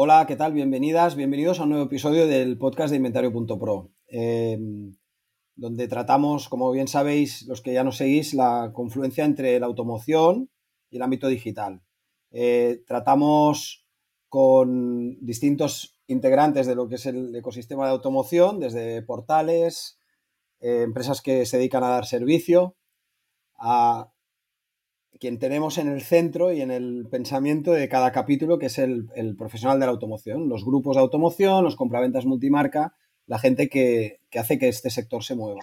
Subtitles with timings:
[0.00, 0.52] Hola, ¿qué tal?
[0.52, 4.56] Bienvenidas, bienvenidos a un nuevo episodio del podcast de Inventario.pro, eh,
[5.56, 10.50] donde tratamos, como bien sabéis, los que ya nos seguís, la confluencia entre la automoción
[10.88, 11.82] y el ámbito digital.
[12.30, 13.88] Eh, tratamos
[14.28, 19.98] con distintos integrantes de lo que es el ecosistema de automoción, desde portales,
[20.60, 22.76] eh, empresas que se dedican a dar servicio,
[23.56, 24.12] a
[25.18, 29.08] quien tenemos en el centro y en el pensamiento de cada capítulo, que es el,
[29.36, 32.94] profesional de la automoción, los grupos de automoción, los compraventas multimarca,
[33.26, 35.60] la gente que, hace que este sector se mueva.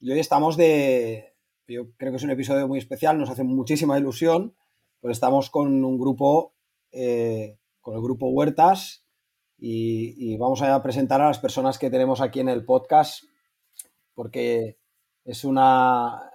[0.00, 1.34] Y hoy estamos de,
[1.66, 4.54] yo creo que es un episodio muy especial, nos hace muchísima ilusión,
[5.00, 6.54] pues estamos con un grupo,
[6.90, 9.06] eh, con el grupo Huertas,
[9.56, 13.22] y, y vamos a presentar a las personas que tenemos aquí en el podcast,
[14.14, 14.78] porque
[15.24, 16.30] es una,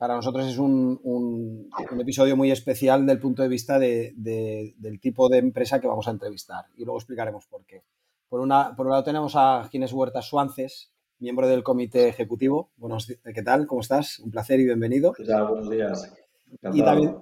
[0.00, 1.68] para nosotros es un,
[2.00, 6.64] episodio muy especial del punto de vista del tipo de empresa que vamos a entrevistar
[6.78, 7.82] y luego explicaremos por qué.
[8.30, 12.70] Por, una, por un lado tenemos a Ginés Huertas Suances, miembro del comité ejecutivo.
[12.78, 13.66] Buenos, ¿Qué tal?
[13.66, 14.20] ¿Cómo estás?
[14.20, 15.12] Un placer y bienvenido.
[15.12, 16.10] ¿Qué Buenos días.
[16.72, 17.18] Y también,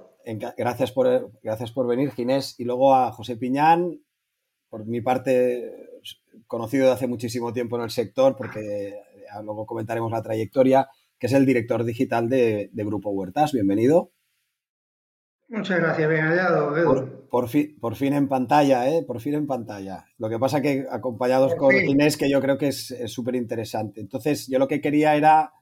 [0.56, 2.60] gracias por, gracias por venir, Ginés.
[2.60, 4.00] Y luego a José Piñán,
[4.68, 5.98] por mi parte,
[6.46, 8.94] conocido de hace muchísimo tiempo en el sector, porque
[9.42, 10.88] luego comentaremos la trayectoria
[11.19, 13.52] que es el director digital de, Grupo Huertas.
[13.52, 14.12] Bienvenido.
[15.48, 16.74] Muchas gracias, bien hallado.
[17.30, 17.48] Por,
[17.80, 19.02] por, fin en pantalla, ¿eh?
[19.02, 20.05] Por fin en pantalla.
[20.19, 24.00] Lo que pasa que acompañados con Inés, que yo creo que es súper interesante.
[24.00, 25.52] Entonces, yo lo que quería era,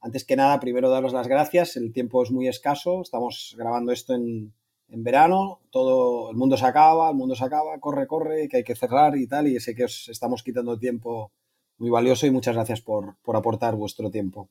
[0.00, 1.76] antes que nada, primero daros las gracias.
[1.76, 3.02] El tiempo es muy escaso.
[3.02, 4.52] Estamos grabando esto en,
[4.88, 5.60] verano.
[5.70, 9.16] Todo el mundo se acaba, el mundo se acaba, corre, corre, que hay que cerrar
[9.16, 9.46] y tal.
[9.46, 11.32] Y sé que os estamos quitando tiempo
[11.76, 14.48] muy valioso y muchas gracias por, por aportar vuestro tiempo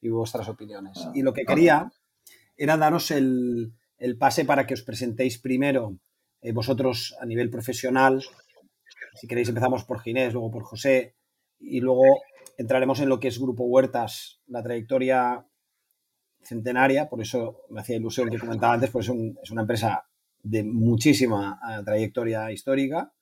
[0.00, 0.98] y vuestras opiniones.
[1.04, 1.90] Ah, y lo que quería
[2.56, 3.72] era daros el,
[4.18, 5.98] pase para que os presentéis primero
[6.42, 8.24] eh, vosotros a nivel profesional.
[9.14, 11.14] Si queréis empezamos por Ginés, luego por José
[11.58, 12.04] y luego
[12.56, 15.46] entraremos en lo que es Grupo Huertas, la trayectoria
[16.42, 20.04] centenaria, por eso me hacía ilusión que comentaba antes, pues es una empresa
[20.42, 23.12] de muchísima eh, trayectoria histórica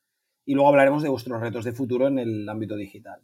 [0.44, 3.20] y luego hablaremos de vuestros retos de futuro en el ámbito digital.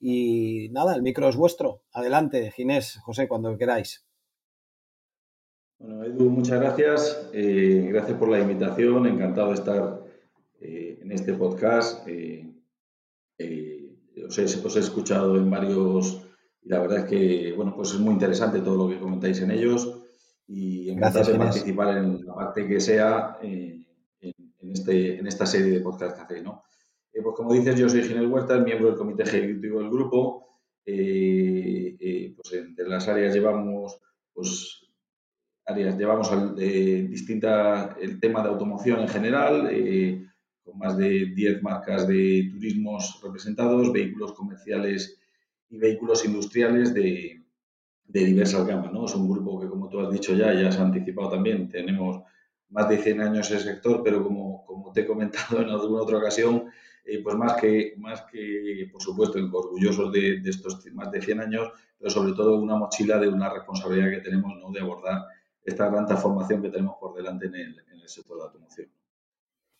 [0.00, 1.82] Y nada, el micro es vuestro.
[1.92, 4.06] Adelante, Ginés, José, cuando queráis.
[5.78, 7.30] Bueno, Edu, muchas gracias.
[7.34, 9.06] Eh, gracias por la invitación.
[9.06, 10.00] Encantado de estar
[10.60, 12.08] eh, en este podcast.
[12.08, 12.46] Eh,
[14.26, 16.22] os he, os, he, escuchado en varios
[16.62, 19.50] y la verdad es que bueno, pues es muy interesante todo lo que comentáis en
[19.50, 20.02] ellos
[20.46, 23.86] y encantado de participar en la parte que sea en,
[24.60, 26.44] este, en esta serie de podcast que hacéis.
[26.44, 26.62] ¿no?
[27.12, 30.60] Eh, pues como dices, yo soy Ginés Huertas, miembro del comité ejecutivo del grupo.
[30.84, 34.00] Eh, eh, pues entre las áreas llevamos,
[34.32, 34.86] pues,
[35.66, 39.70] áreas llevamos distinta el tema de automoción en general,
[40.62, 45.20] con más de 10 marcas de turismos representados, vehículos comerciales
[45.68, 47.44] y vehículos industriales de,
[48.04, 48.92] de diversas gamas.
[48.92, 49.04] ¿no?
[49.04, 52.22] Es un grupo que, como tú has dicho ya, ya se ha anticipado también, tenemos
[52.70, 56.02] más de 100 años en el sector, pero como, como te he comentado en alguna
[56.02, 56.70] otra ocasión,
[57.10, 61.72] eh, pues más que, más que, por supuesto, orgullosos de, estos más de 100 años,
[61.98, 64.70] pero sobre todo una mochila de una responsabilidad que tenemos ¿no?
[64.70, 65.26] de abordar
[65.64, 68.88] esta gran transformación que tenemos por delante en el, en el sector de la automoción.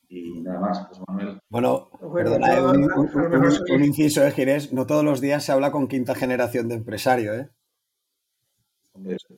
[0.09, 1.39] Y nada más, José Manuel.
[1.49, 4.73] Bueno, perdona, eh, un, inciso, ¿eh, Ginés?
[4.73, 7.49] No todos los días se habla con quinta generación de empresario, ¿eh?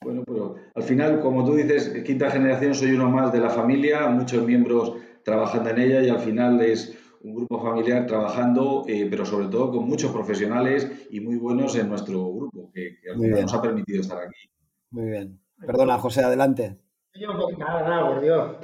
[0.00, 4.08] Bueno, pero al final, como tú dices, quinta generación soy uno más de la familia,
[4.08, 9.24] muchos miembros trabajando en ella y al final es un grupo familiar trabajando, eh, pero
[9.24, 14.00] sobre todo con muchos profesionales y muy buenos en nuestro grupo, que, nos ha permitido
[14.00, 14.50] estar aquí.
[14.90, 15.40] Muy bien.
[15.58, 16.78] Perdona, José, adelante.
[17.14, 18.56] Yo, nada, nada, por Dios.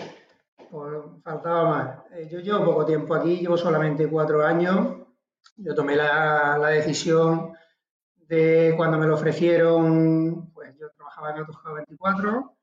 [1.23, 1.99] faltaba más.
[2.13, 5.07] Eh, yo llevo poco tiempo aquí, llevo solamente cuatro años.
[5.57, 7.53] Yo tomé la, decisión
[8.27, 12.57] de cuando me lo ofrecieron, pues yo trabajaba en Autoscout 24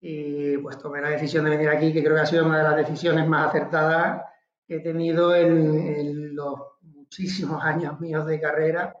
[0.00, 2.64] y pues tomé la decisión de venir aquí, que creo que ha sido una de
[2.64, 4.22] las decisiones más acertadas
[4.66, 8.96] que he tenido en, los muchísimos años míos de carrera,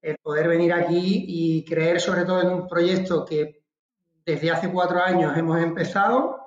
[0.00, 3.62] el poder venir aquí y creer sobre todo en un proyecto que
[4.24, 6.46] desde hace cuatro años hemos empezado,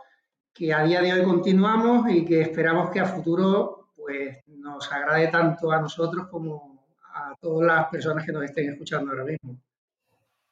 [0.54, 5.28] que a día de hoy continuamos y que esperamos que a futuro pues nos agrade
[5.28, 9.58] tanto a nosotros como a todas las personas que nos estén escuchando ahora mismo.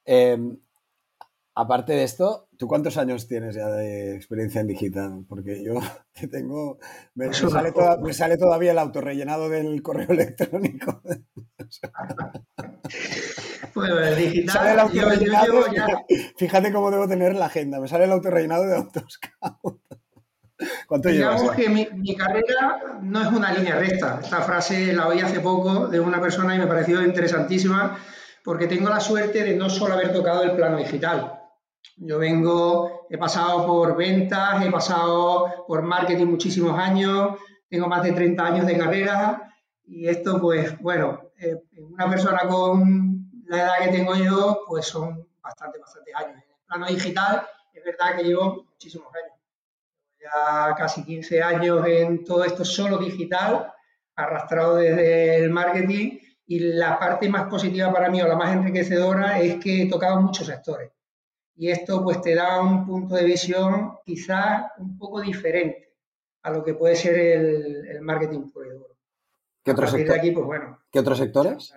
[0.05, 0.57] Em,
[1.55, 5.25] aparte de esto, ¿tú cuántos años tienes ya de experiencia en digital?
[5.27, 5.73] Porque yo
[6.13, 6.77] te tengo.
[7.15, 11.01] Me, sale, me sale, todavía el autorrellenado del correo electrónico.
[13.73, 14.89] Pues el digital.
[14.91, 15.87] Yo, yo ya...
[16.37, 17.79] Fíjate cómo debo tener la agenda.
[17.79, 19.81] Me sale el autorrellenado de Autoscout.
[20.87, 21.57] ¿Cuánto Digamos llevas?
[21.57, 24.19] que mi, mi, carrera no es una línea recta.
[24.23, 27.97] Esta frase la oí hace poco de una persona y me pareció interesantísima
[28.43, 31.42] porque tengo la suerte de no solo haber tocado el plano digital.
[31.97, 37.37] Yo vengo, he pasado por ventas, he pasado por marketing muchísimos años,
[37.69, 39.53] tengo más de 30 años de carrera
[39.85, 45.27] y esto, pues, bueno, eh, una persona con la edad que tengo yo, pues son
[45.41, 46.41] bastante, bastantes años.
[46.43, 49.37] En el plano digital, es verdad que llevo muchísimos años.
[50.19, 53.71] Ya casi 15 años en todo esto solo digital,
[54.15, 59.39] arrastrado desde el marketing y la parte más positiva para mí o la más enriquecedora
[59.39, 60.91] es que he tocado muchos sectores.
[61.55, 65.93] Y esto pues te da un punto de visión quizás un poco diferente
[66.41, 68.97] a lo que puede ser el, el marketing puro y duro.
[69.63, 70.17] ¿Qué otros, sector...
[70.17, 71.73] aquí, pues, bueno, ¿Qué otros sectores?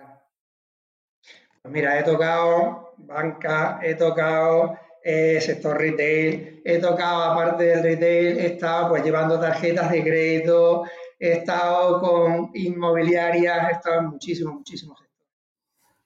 [1.61, 8.39] Pues mira, he tocado banca, he tocado eh, sector retail, he tocado aparte del retail,
[8.39, 10.83] he estado pues llevando tarjetas de crédito,
[11.17, 15.33] he estado con inmobiliarias, he estado en muchísimos, muchísimos sectores.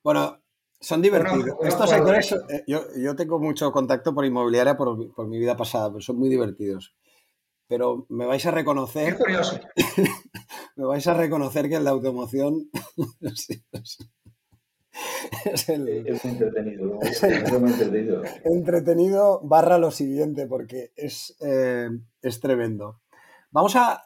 [0.03, 0.41] Bueno,
[0.81, 1.56] son divertidos.
[1.56, 5.56] Bueno, Estos sectores, eh, yo, yo, tengo mucho contacto por inmobiliaria por, por, mi vida
[5.56, 6.95] pasada, pero son muy divertidos.
[7.68, 9.10] Pero me vais a reconocer.
[9.10, 9.60] Es curioso.
[10.75, 12.69] me vais a reconocer que el de automoción.
[15.45, 18.24] es, el, es entretenido, es, el, es muy entretenido.
[18.44, 21.89] Entretenido barra lo siguiente, porque es, eh,
[22.22, 23.00] es tremendo.
[23.51, 24.01] Vamos a,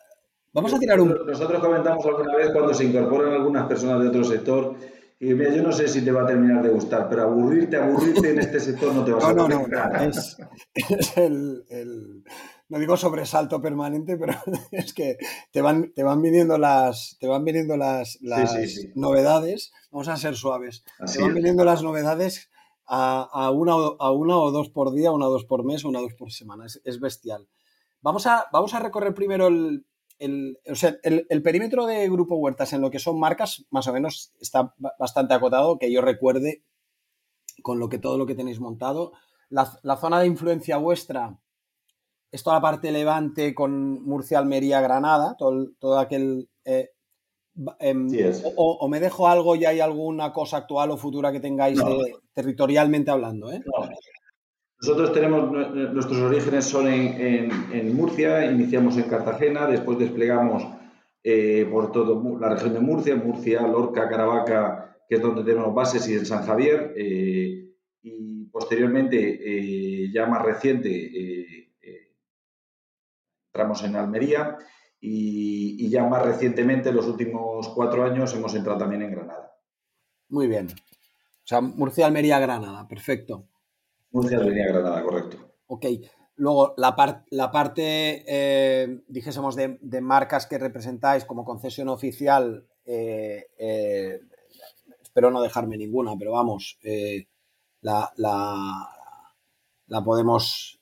[0.56, 1.10] Vamos a tirar un...
[1.10, 4.74] Nosotros comentamos alguna vez cuando se incorporan algunas personas de otro sector
[5.20, 8.32] y mira, yo no sé si te va a terminar de gustar, pero aburrirte, aburrirte
[8.32, 10.38] en este sector no te va a No, no, no, es,
[10.74, 12.24] es el, el,
[12.68, 14.34] no digo sobresalto permanente, pero
[14.72, 15.18] es que
[15.52, 18.92] te van, te van viniendo las, te van viniendo las, las sí, sí, sí.
[18.96, 21.36] novedades, vamos a ser suaves, Así te van es.
[21.36, 22.50] viniendo las novedades
[22.86, 26.00] a, a, una, a una o dos por día, una o dos por mes, una
[26.00, 27.48] o dos por semana, es, es bestial.
[28.02, 29.86] Vamos a, vamos a recorrer primero el,
[30.20, 33.88] el, o sea, el, el, perímetro de Grupo Huertas en lo que son marcas, más
[33.88, 36.64] o menos está bastante acotado, que yo recuerde
[37.62, 39.14] con lo que todo lo que tenéis montado.
[39.50, 41.38] La, la zona de influencia vuestra
[42.32, 46.50] es toda la parte levante con Murcia, Almería, Granada, todo, todo aquel...
[46.66, 46.90] Eh,
[47.80, 51.40] eh, sí o, o, me dejo algo y hay alguna cosa actual o futura que
[51.40, 51.90] tengáis no.
[51.90, 53.50] de, territorialmente hablando.
[53.50, 53.64] ¿eh?
[53.66, 53.88] No.
[54.86, 60.64] Nosotros tenemos, nuestros orígenes son en, Murcia, iniciamos en Cartagena, después desplegamos
[61.24, 66.08] eh, por toda la región de Murcia, Murcia, Lorca, Caravaca, que es donde tenemos bases,
[66.08, 66.94] y en San Javier.
[66.96, 67.74] Eh,
[68.04, 71.72] y posteriormente, eh, ya más reciente,
[73.48, 74.56] entramos en Almería
[75.02, 79.52] y, ya más recientemente, los últimos cuatro años, hemos entrado también en Granada.
[80.30, 80.68] Muy bien.
[80.68, 83.48] O sea, Murcia, Almería, Granada, perfecto.
[84.16, 85.38] Murcia, Granada, correcto.
[85.68, 85.86] Ok.
[86.38, 92.66] Luego, la, par la parte, eh, dijésemos, de, de, marcas que representáis como concesión oficial,
[92.86, 94.22] eh, eh,
[95.02, 97.28] espero no dejarme ninguna, pero vamos, eh,
[97.82, 98.90] la, la,
[99.88, 100.80] la, podemos,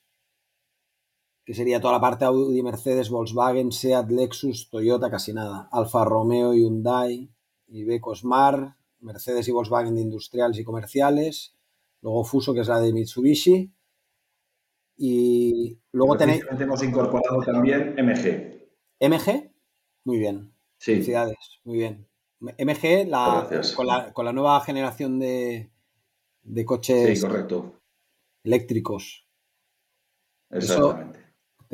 [1.44, 6.52] que sería toda la parte Audi, Mercedes, Volkswagen, Seat, Lexus, Toyota, casi nada, Alfa Romeo,
[6.52, 7.30] Hyundai,
[7.68, 11.54] Iveco Smart, Mercedes y Volkswagen de industriales y comerciales,
[12.04, 13.72] luego Fuso, que es la de Mitsubishi,
[14.98, 16.44] y luego tenéis.
[16.50, 18.68] Hemos incorporado también MG.
[19.00, 19.50] ¿MG?
[20.04, 20.52] Muy bien.
[20.78, 20.92] Sí.
[20.92, 22.06] Felicidades, muy bien.
[22.40, 25.70] MG, la, con, la, con, la, nueva generación de,
[26.42, 27.80] de coches sí, correcto.
[28.44, 29.26] eléctricos.
[30.50, 31.18] Exactamente.
[31.20, 31.23] Eso,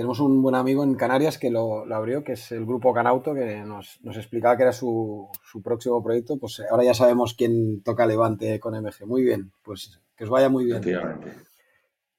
[0.01, 3.35] tenemos un buen amigo en Canarias que lo, lo, abrió, que es el grupo Canauto,
[3.35, 6.39] que nos, nos explicaba que era su, su, próximo proyecto.
[6.39, 9.05] Pues ahora ya sabemos quién toca Levante con MG.
[9.05, 10.79] Muy bien, pues que os vaya muy bien.
[10.79, 11.37] Efectivamente.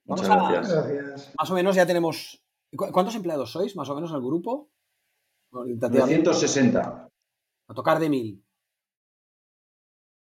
[0.05, 1.33] Muchas gracias.
[1.35, 2.43] Más o menos ya tenemos.
[2.75, 4.69] ¿Cuántos empleados sois, más o menos, al grupo?
[5.49, 7.09] 960.
[7.67, 8.45] A tocar de mil.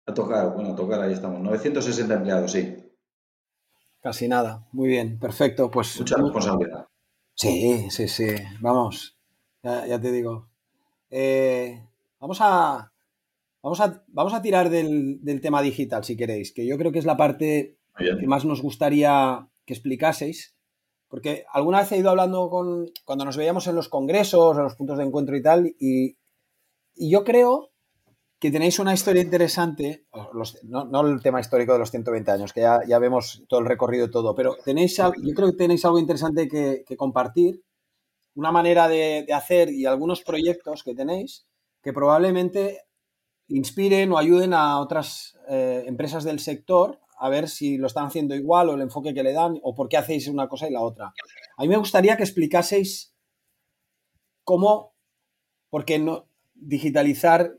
[0.06, 1.42] A tocar, bueno, a tocar, ahí estamos.
[1.42, 2.74] 960 empleados, sí.
[4.00, 4.66] Casi nada.
[4.72, 5.70] Muy bien, perfecto.
[5.70, 6.00] Pues.
[6.00, 6.89] Mucha responsabilidad.
[7.40, 8.36] Sí, sí, sí.
[8.60, 9.16] Vamos.
[9.64, 10.50] Ya, ya te digo.
[11.10, 11.82] Eh,
[12.20, 12.92] vamos a.
[13.62, 17.00] Vamos a, vamos a tirar del, del tema digital, si queréis, que yo creo que
[17.00, 20.56] es la parte que más nos gustaría que explicaseis,
[21.10, 24.76] porque alguna vez he ido hablando con, cuando nos veíamos en los congresos, en los
[24.76, 26.16] puntos de encuentro y tal, y
[26.96, 27.70] yo creo
[28.40, 30.06] que tenéis una historia interesante,
[30.64, 34.06] no, el tema histórico de los 120 años, que ya, ya vemos todo el recorrido
[34.06, 37.62] y todo, pero tenéis, yo creo que tenéis algo interesante que, compartir,
[38.36, 41.48] una manera de, hacer y algunos proyectos que tenéis
[41.84, 42.86] que probablemente
[43.50, 48.36] inspiren o ayuden a otras eh, empresas del sector a ver si lo están haciendo
[48.36, 50.82] igual o el enfoque que le dan o por qué hacéis una cosa y la
[50.82, 51.14] otra.
[51.58, 53.14] A mí me gustaría que explicaseis
[54.46, 54.94] cómo,
[55.70, 57.52] porque no, digitalizar,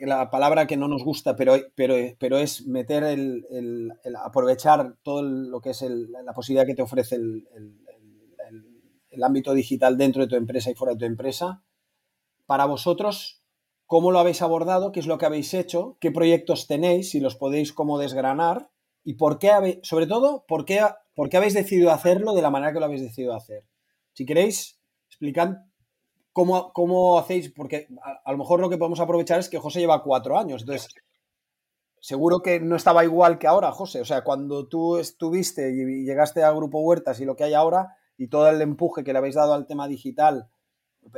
[0.00, 5.60] la palabra que no nos gusta, pero, pero, pero es meter el, aprovechar todo lo
[5.60, 7.48] que es la posibilidad que te ofrece el,
[9.22, 11.62] ámbito digital dentro de tu empresa y fuera de tu empresa.
[12.44, 13.42] Para vosotros,
[13.86, 14.92] ¿cómo lo habéis abordado?
[14.92, 15.96] ¿Qué es lo que habéis hecho?
[16.00, 17.10] ¿Qué proyectos tenéis?
[17.10, 18.70] Si los podéis como desgranar
[19.04, 20.80] y por qué habéis, sobre todo, por qué,
[21.14, 23.64] por qué habéis decidido hacerlo de la manera que lo habéis decidido hacer.
[24.12, 25.56] Si queréis, explicad
[26.36, 27.88] cómo, cómo hacéis, porque
[28.22, 30.94] a, lo mejor lo que podemos aprovechar es que José lleva cuatro años, entonces
[31.98, 34.02] seguro que no estaba igual que ahora, José.
[34.02, 37.96] O sea, cuando tú estuviste y llegaste al Grupo Huertas y lo que hay ahora
[38.18, 40.50] y todo el empuje que le habéis dado al tema digital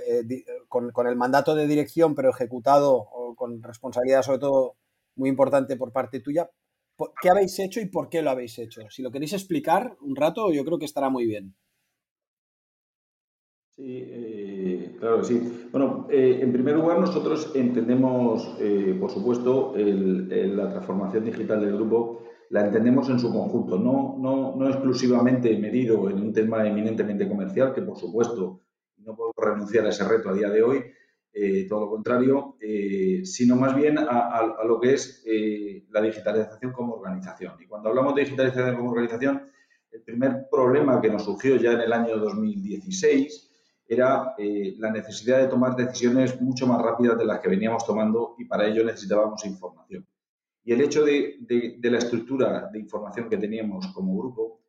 [0.06, 0.22] eh,
[0.68, 4.76] con, con, el mandato de dirección, pero ejecutado con responsabilidad sobre todo
[5.16, 6.48] muy importante por parte tuya,
[7.20, 8.82] ¿Qué habéis hecho y por qué lo habéis hecho?
[8.90, 11.54] Si lo queréis explicar un rato, yo creo que estará muy bien.
[13.78, 15.68] Sí, eh, claro que sí.
[15.70, 22.24] Bueno, eh, en primer lugar, nosotros entendemos, eh, por supuesto, la transformación digital del grupo,
[22.50, 27.72] la entendemos en su conjunto, no, no, no exclusivamente medido en un tema eminentemente comercial,
[27.72, 28.62] que por supuesto
[28.96, 30.82] no podemos renunciar a ese reto a día de hoy,
[31.32, 35.24] eh, todo lo contrario, eh, sino más bien a, lo que es
[35.90, 37.54] la digitalización como organización.
[37.60, 39.40] Y cuando hablamos de digitalización como organización,
[39.92, 43.47] el primer problema que nos surgió ya en el año 2016
[43.88, 48.44] era la necesidad de tomar decisiones mucho más rápidas de las que veníamos tomando y
[48.44, 50.06] para ello necesitábamos información.
[50.62, 51.38] Y el hecho de,
[51.82, 54.60] la estructura de información que teníamos como grupo,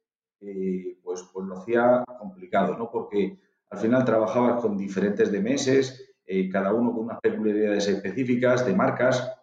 [1.03, 2.89] pues, pues lo hacía complicado, ¿no?
[2.89, 3.37] Porque
[3.69, 5.67] al final trabajabas con diferentes DMS,
[6.25, 9.35] eh, cada uno con unas peculiaridades específicas de marcas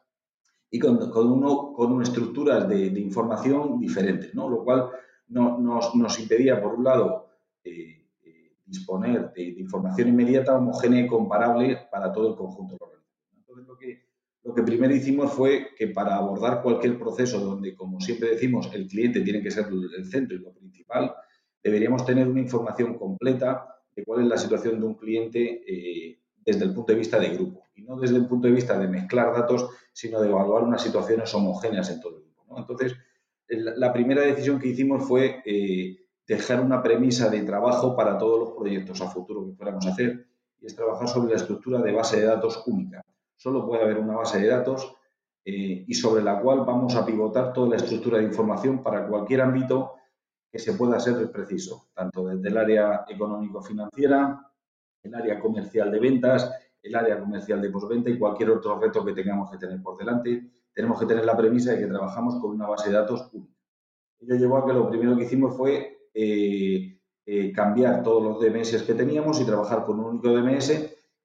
[0.70, 4.48] y con, uno con estructuras de, información diferentes, ¿no?
[4.48, 4.90] lo cual
[5.28, 7.28] nos, impedía, por un lado,
[7.64, 7.95] eh, eh,
[8.66, 14.02] disponer de, información inmediata, homogénea y comparable para todo el conjunto de la organización.
[14.44, 18.86] Lo que, primero hicimos fue que para abordar cualquier proceso donde, como siempre decimos, el
[18.86, 21.14] cliente tiene que ser el centro y lo principal,
[21.62, 26.74] deberíamos tener una información completa de cuál es la situación de un cliente desde el
[26.74, 29.68] punto de vista de grupo y no desde el punto de vista de mezclar datos,
[29.92, 32.58] sino de evaluar unas situaciones homogéneas en todo el grupo.
[32.58, 32.94] Entonces,
[33.48, 38.50] la primera decisión que hicimos fue eh, dejar una premisa de trabajo para todos los
[38.52, 40.26] proyectos a futuro que fuéramos hacer
[40.60, 43.02] y es trabajar sobre la estructura de base de datos única.
[43.36, 44.96] Solo puede haber una base de datos
[45.44, 49.42] eh, y sobre la cual vamos a pivotar toda la estructura de información para cualquier
[49.42, 49.94] ámbito
[50.50, 54.50] que se pueda ser preciso, tanto desde el área económico-financiera,
[55.02, 56.50] el área comercial de ventas,
[56.82, 60.50] el área comercial de postventa y cualquier otro reto que tengamos que tener por delante,
[60.72, 63.54] tenemos que tener la premisa de que trabajamos con una base de datos única.
[64.18, 68.82] Ello llevó a que lo primero que hicimos fue eh, eh, cambiar todos los DMS
[68.84, 70.68] que teníamos y trabajar con un único DMS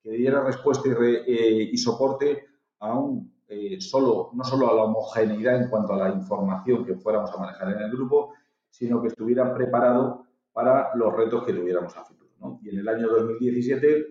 [0.03, 2.45] que diera respuesta y, eh, soporte
[2.79, 3.31] a un
[3.79, 7.71] solo, no solo a la homogeneidad en cuanto a la información que fuéramos a manejar
[7.73, 8.33] en el grupo,
[8.69, 12.59] sino que estuviera preparado para los retos que tuviéramos a futuro.
[12.61, 14.05] Y en el año 2017,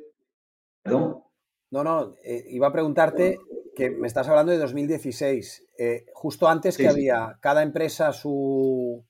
[0.83, 1.23] perdón.
[1.71, 3.39] No, no, iba a preguntarte
[3.75, 5.69] que me estás hablando de 2016.
[5.79, 9.05] Eh, justo antes que había cada empresa su,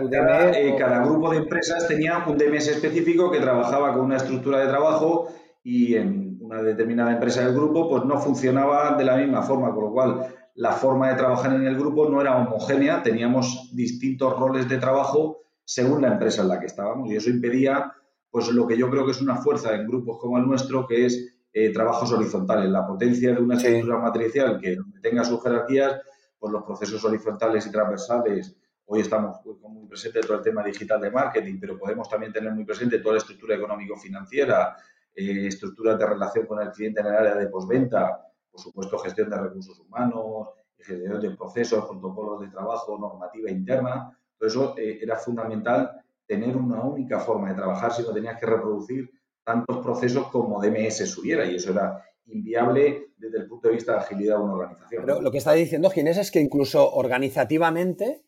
[0.00, 0.56] DMS.
[0.56, 4.68] Eh, cada, grupo de empresas tenía un DMS específico que trabajaba con una estructura de
[4.68, 5.28] trabajo
[5.62, 9.84] y en una determinada empresa del grupo pues no funcionaba de la misma forma, con
[9.84, 14.68] lo cual la forma de trabajar en el grupo no era homogénea, teníamos distintos roles
[14.68, 17.92] de trabajo según la empresa en la que estábamos y eso impedía
[18.30, 21.06] pues lo que yo creo que es una fuerza en grupos como el nuestro, que
[21.06, 22.68] es eh, trabajos horizontales.
[22.68, 26.00] La potencia de una estructura matricial que tenga sus jerarquías,
[26.36, 28.56] pues los procesos horizontales y transversales.
[28.86, 32.64] Hoy estamos muy presentes todo el tema digital de marketing, pero podemos también tener muy
[32.64, 34.76] presente toda la estructura económico-financiera,
[35.14, 39.30] eh, estructuras de relación con el cliente en el área de postventa, por supuesto gestión
[39.30, 40.48] de recursos humanos,
[40.78, 44.16] gestión de procesos, protocolos de trabajo, normativa interna.
[44.36, 48.46] Todo eso eh, era fundamental tener una única forma de trabajar, si no tenías que
[48.46, 49.10] reproducir
[49.44, 53.98] tantos procesos como DMS hubiera y eso era inviable desde el punto de vista de
[53.98, 55.04] agilidad de una organización.
[55.04, 58.24] Pero lo que está diciendo Ginés es que incluso organizativamente,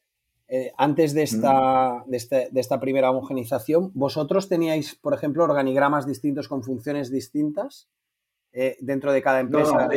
[0.48, 6.48] eh, antes de esta, este, de, esta primera homogenización, vosotros teníais, por ejemplo, organigramas distintos
[6.48, 7.88] con funciones distintas.
[8.58, 9.88] eh, dentro de cada empresa.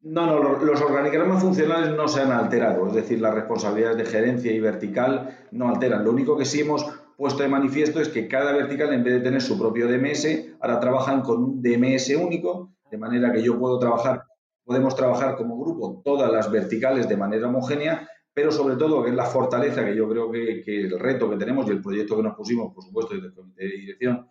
[0.00, 4.52] No, no, los organigramas funcionales no se han alterado, es decir, las responsabilidades de gerencia
[4.52, 6.04] y vertical no alteran.
[6.04, 6.84] Lo único que sí hemos
[7.16, 10.78] puesto de manifiesto es que cada vertical, en vez de tener su propio DMS, ahora
[10.78, 14.24] trabajan con un DMS único, de manera que yo puedo trabajar,
[14.64, 18.08] podemos trabajar como grupo todas las verticales de manera homogénea,
[18.38, 21.34] pero sobre todo, que es la fortaleza que yo creo que, que el reto que
[21.34, 24.28] tenemos y el proyecto que nos pusimos, por supuesto, desde el comité de dirección,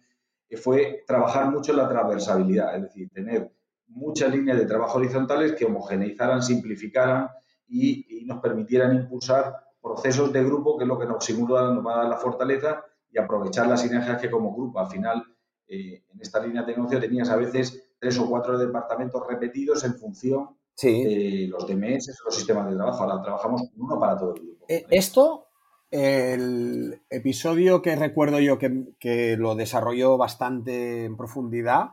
[0.56, 3.52] fue trabajar mucho en la transversabilidad, es decir, tener
[3.88, 7.28] muchas líneas de trabajo horizontales que homogeneizaran, simplificaran
[7.68, 11.96] y, nos permitieran impulsar procesos de grupo, que es lo que nos, simula, nos va
[11.96, 15.22] a dar la fortaleza y aprovechar las sinergias que como grupo, al final,
[15.68, 19.96] eh, en esta línea de negocio tenías a veces tres o cuatro departamentos repetidos en
[19.96, 23.04] función de los DMS, los sistemas de trabajo.
[23.04, 24.66] Ahora trabajamos uno para todo el grupo.
[24.68, 25.48] Eh, esto,
[25.92, 31.92] el episodio que recuerdo yo que, que lo desarrolló bastante en profundidad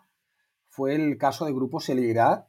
[0.75, 2.49] fue el caso de Grupo Seligrat.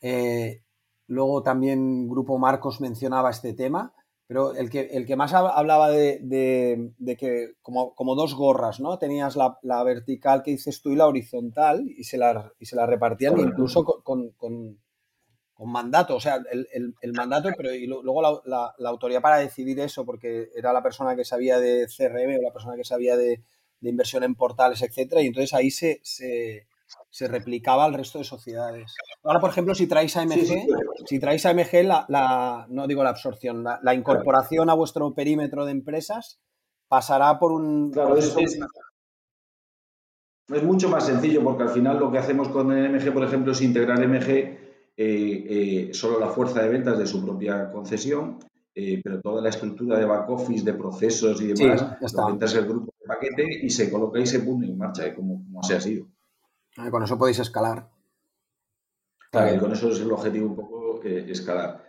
[0.00, 0.62] Eh,
[1.06, 3.92] luego también Grupo Marcos mencionaba este tema,
[4.26, 8.98] pero el que, el que más hablaba de, que como, dos gorras, ¿no?
[8.98, 12.86] Tenías la, vertical que dices tú y la horizontal y se la, y se la
[12.86, 14.78] repartían incluso con, con,
[15.58, 20.72] mandato, o sea, el, mandato, pero y luego la, autoridad para decidir eso, porque era
[20.72, 23.42] la persona que sabía de CRM o la persona que sabía de,
[23.80, 26.00] inversión en portales, etcétera, y entonces ahí se,
[27.10, 28.94] se replicaba al resto de sociedades.
[29.22, 30.66] Ahora, por ejemplo, si traéis AMG,
[31.06, 36.40] si traéis AMG, la, no digo la absorción, la, incorporación a vuestro perímetro de empresas
[36.88, 37.90] pasará por un...
[37.90, 38.28] Claro, es,
[40.62, 44.06] mucho más sencillo porque al final lo que hacemos con MG, por ejemplo, es integrar
[44.06, 44.65] MG
[44.96, 45.46] eh,
[45.88, 48.38] eh, solo la fuerza de ventas de su propia concesión,
[48.74, 52.66] eh, pero toda la estructura de back office, de procesos y demás, sí, lo el
[52.66, 55.80] grupo de paquete y se coloca y se pone en marcha, como, como así ha
[55.80, 56.06] sido.
[56.90, 57.88] Con eso podéis escalar.
[59.30, 61.84] Claro, y con eso es el objetivo un poco eh, escalar.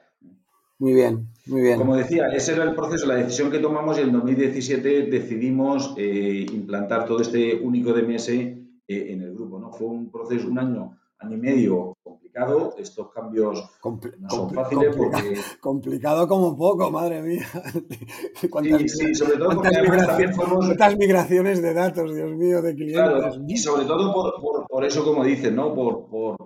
[0.80, 1.78] Muy bien, muy bien.
[1.78, 6.46] Como decía, ese era el proceso, la decisión que tomamos y en 2017 decidimos eh,
[6.54, 8.56] implantar todo este único DMS eh,
[8.88, 9.60] en el grupo.
[9.60, 9.72] ¿no?
[9.72, 12.76] Fue un proceso, un año, año y medio complicado.
[12.78, 13.72] Estos cambios
[14.20, 15.36] no son fáciles porque...
[15.62, 17.46] Complicado como poco, madre mía.
[18.50, 20.66] ¿Cuántas, sí, sobre todo porque también fuimos...
[20.66, 23.02] ¿Cuántas migraciones de datos, Dios mío, de clientes?
[23.02, 25.74] Claro, y sobre todo por, por, eso, como dicen, ¿no?
[25.74, 26.38] Por, por,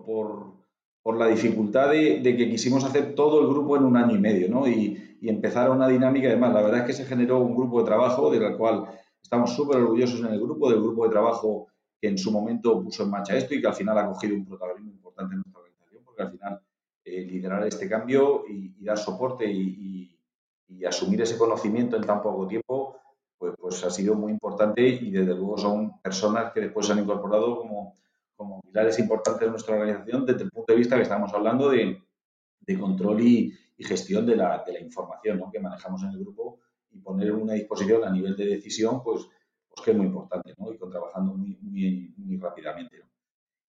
[1.04, 4.20] por la dificultad de, de, que quisimos hacer todo el grupo en un año y
[4.20, 4.68] medio, ¿no?
[4.68, 6.28] Y, y empezar a una dinámica.
[6.28, 8.86] Además, la verdad es que se generó un grupo de trabajo del cual
[9.22, 11.68] estamos súper orgullosos en el grupo, del grupo de trabajo
[12.02, 14.44] que en su momento puso en marcha esto y que al final ha cogido un
[14.44, 16.62] protagonismo importante en nuestra organización, porque al final
[17.06, 20.08] eh, liderar este cambio y, dar soporte y,
[20.88, 22.98] asumir ese conocimiento en tan poco tiempo,
[23.38, 27.00] pues, pues, ha sido muy importante y desde luego son personas que después se han
[27.00, 27.98] incorporado como,
[28.36, 32.02] como pilares importantes de nuestra organización desde el punto de vista que estamos hablando de,
[32.80, 36.60] control y, gestión de la, de la información que manejamos en el grupo
[36.92, 39.28] y poner una disposición a nivel de decisión, pues
[39.74, 40.72] pues que es muy importante, ¿no?
[40.72, 43.02] Y con trabajando muy, muy, rápidamente.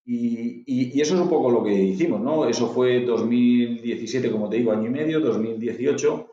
[0.04, 2.46] Y, y, eso es un poco lo que hicimos, ¿no?
[2.46, 6.28] Eso fue 2017, como te digo, año y medio, 2018.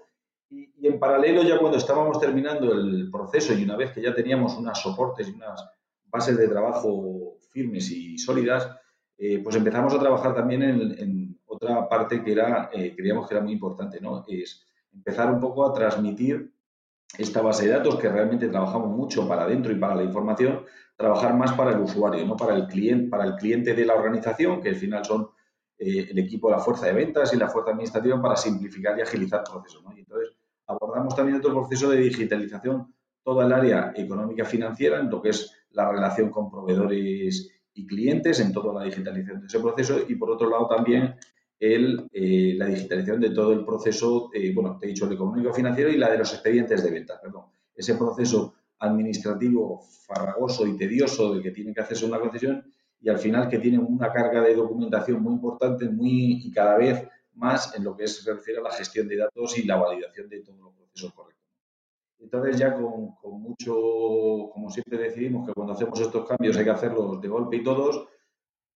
[0.49, 4.58] Y, en paralelo, ya cuando estábamos terminando el proceso y una vez que ya teníamos
[4.58, 5.63] unas soportes y unas
[6.05, 8.69] bases de trabajo firmes y sólidas,
[9.17, 13.43] eh, pues empezamos a trabajar también en, otra parte que era, eh, creíamos que era
[13.43, 14.23] muy importante, ¿no?
[14.27, 16.53] Es empezar un poco a transmitir
[17.17, 20.63] esta base de datos que realmente trabajamos mucho para adentro y para la información,
[20.95, 24.62] trabajar más para el usuario, no para el cliente, para el cliente de la organización,
[24.62, 25.30] que al final son
[25.78, 29.43] eh, el equipo, la fuerza de ventas y la fuerza administrativa para simplificar y agilizar
[29.43, 29.82] procesos.
[29.95, 30.36] Y entonces
[30.67, 32.93] abordamos también otro proceso de digitalización,
[33.24, 38.39] toda el área económica financiera, en lo que es la relación con proveedores y clientes,
[38.39, 41.15] en toda la digitalización de ese proceso y por otro lado también
[41.60, 45.54] el, eh, la digitalización de todo el proceso, eh, bueno, te he dicho el económico
[45.54, 47.45] financiero y la de los expedientes de ventas, perdón.
[47.76, 52.63] Ese proceso administrativo farragoso y tedioso de que tiene que hacerse una concesión
[53.02, 57.08] y al final que tiene una carga de documentación muy importante muy, y cada vez
[57.34, 60.41] más en lo que se refiere a la gestión de datos y la validación de
[60.41, 61.39] todos los procesos correctos.
[62.19, 63.74] Entonces ya con, con mucho,
[64.54, 68.08] como siempre decidimos que cuando hacemos estos cambios hay que hacerlos de golpe y todos,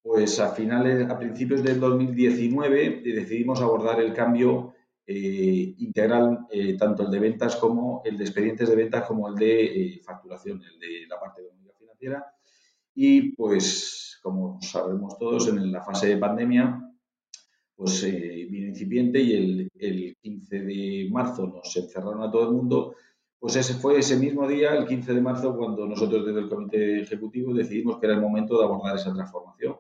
[0.04, 4.74] pues a finales, a principios del 2019 decidimos abordar el cambio
[5.08, 9.36] eh, integral, eh, tanto el de ventas como el de expedientes de ventas como el
[9.36, 12.26] de eh, facturación, el de la parte económica financiera.
[12.94, 16.82] Y pues, como sabemos todos, en la fase de pandemia,
[17.76, 22.96] pues vino incipiente y el, el 15 de marzo nos encerraron a todo el mundo
[23.39, 27.02] pues ese fue ese mismo día, el 15 de marzo, cuando nosotros desde el comité
[27.02, 29.76] ejecutivo decidimos que era el momento de abordar esa transformación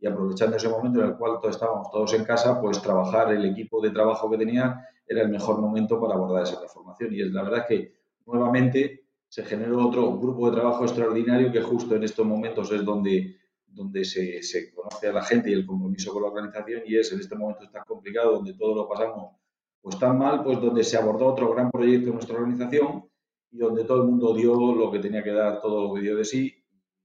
[0.00, 3.44] y aprovechando ese momento en el cual todos estábamos todos en casa, pues trabajar el
[3.44, 7.12] equipo de trabajo que tenía era el mejor momento para abordar esa transformación.
[7.12, 7.92] Y es la verdad es que
[8.24, 13.36] nuevamente se generó otro grupo de trabajo extraordinario que justo en estos momentos es donde,
[13.66, 17.12] donde se, se conoce a la gente y el compromiso con la organización y es
[17.12, 19.36] en este momento tan complicado donde todo lo pasamos
[19.82, 23.08] pues tan mal, pues donde se abordó otro gran proyecto en nuestra organización
[23.50, 26.16] y donde todo el mundo dio lo que tenía que dar, todo lo que dio
[26.16, 26.54] de sí.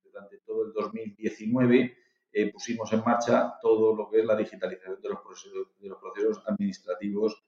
[0.04, 2.05] Durante todo el 2019
[2.38, 5.98] eh, pusimos en marcha todo lo que es la digitalización de los procesos, de los
[5.98, 7.42] procesos administrativos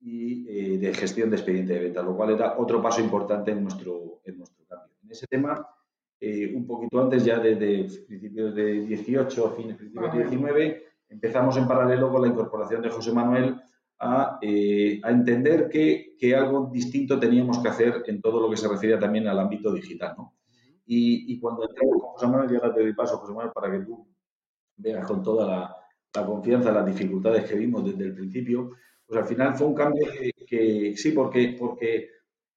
[0.00, 3.62] y eh, de gestión de expediente de venta, lo cual era otro paso importante en
[3.62, 4.96] nuestro, en nuestro cambio.
[5.04, 5.64] En ese tema,
[6.18, 11.68] eh, un poquito antes, ya desde principios de 18, fines principios de 19, empezamos en
[11.68, 13.62] paralelo con la incorporación de José Manuel
[14.00, 18.66] a, a entender que, que, algo distinto teníamos que hacer en todo lo que se
[18.66, 20.16] refiere también al ámbito digital.
[20.18, 20.34] ¿no?
[20.84, 23.70] Y, y, cuando entramos con José Manuel, ya ahora te doy paso, José Manuel, para
[23.70, 24.15] que tú
[24.76, 25.76] veas con toda la,
[26.16, 28.70] la confianza las dificultades que vimos desde el principio,
[29.06, 30.06] pues al final fue un cambio
[30.46, 32.10] que, sí, porque, porque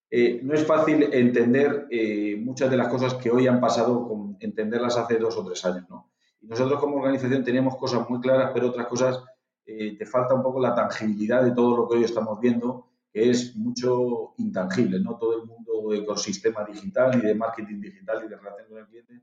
[0.10, 4.38] eh, no es fácil entender eh, muchas de las cosas que hoy han pasado con
[4.40, 6.12] entenderlas hace dos o tres años, ¿no?
[6.42, 9.24] Y nosotros como organización teníamos cosas muy claras, pero otras cosas
[9.66, 13.30] eh, te falta un poco la tangibilidad de todo lo que hoy estamos viendo, que
[13.30, 15.18] es mucho intangible, ¿no?
[15.18, 18.88] Todo el mundo de ecosistema digital y de marketing digital y de relación con el
[18.88, 19.22] cliente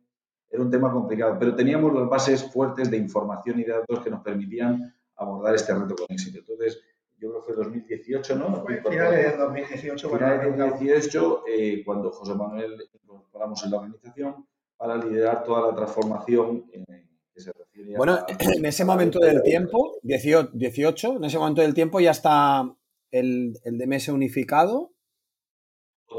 [0.51, 4.11] era un tema complicado, pero teníamos las bases fuertes de información y de datos que
[4.11, 6.39] nos permitían abordar este reto con éxito.
[6.39, 6.81] Entonces,
[7.19, 8.63] yo creo que fue 2018, ¿no?
[8.63, 10.11] Fue finales de 2018.
[10.11, 15.75] Finales de 2018, eh, cuando José Manuel incorporamos en la organización para liderar toda la
[15.75, 21.75] transformación que se refiere Bueno, en ese momento del tiempo, 18, en ese momento del
[21.75, 22.71] tiempo ya está
[23.11, 24.93] el, el DMS unificado.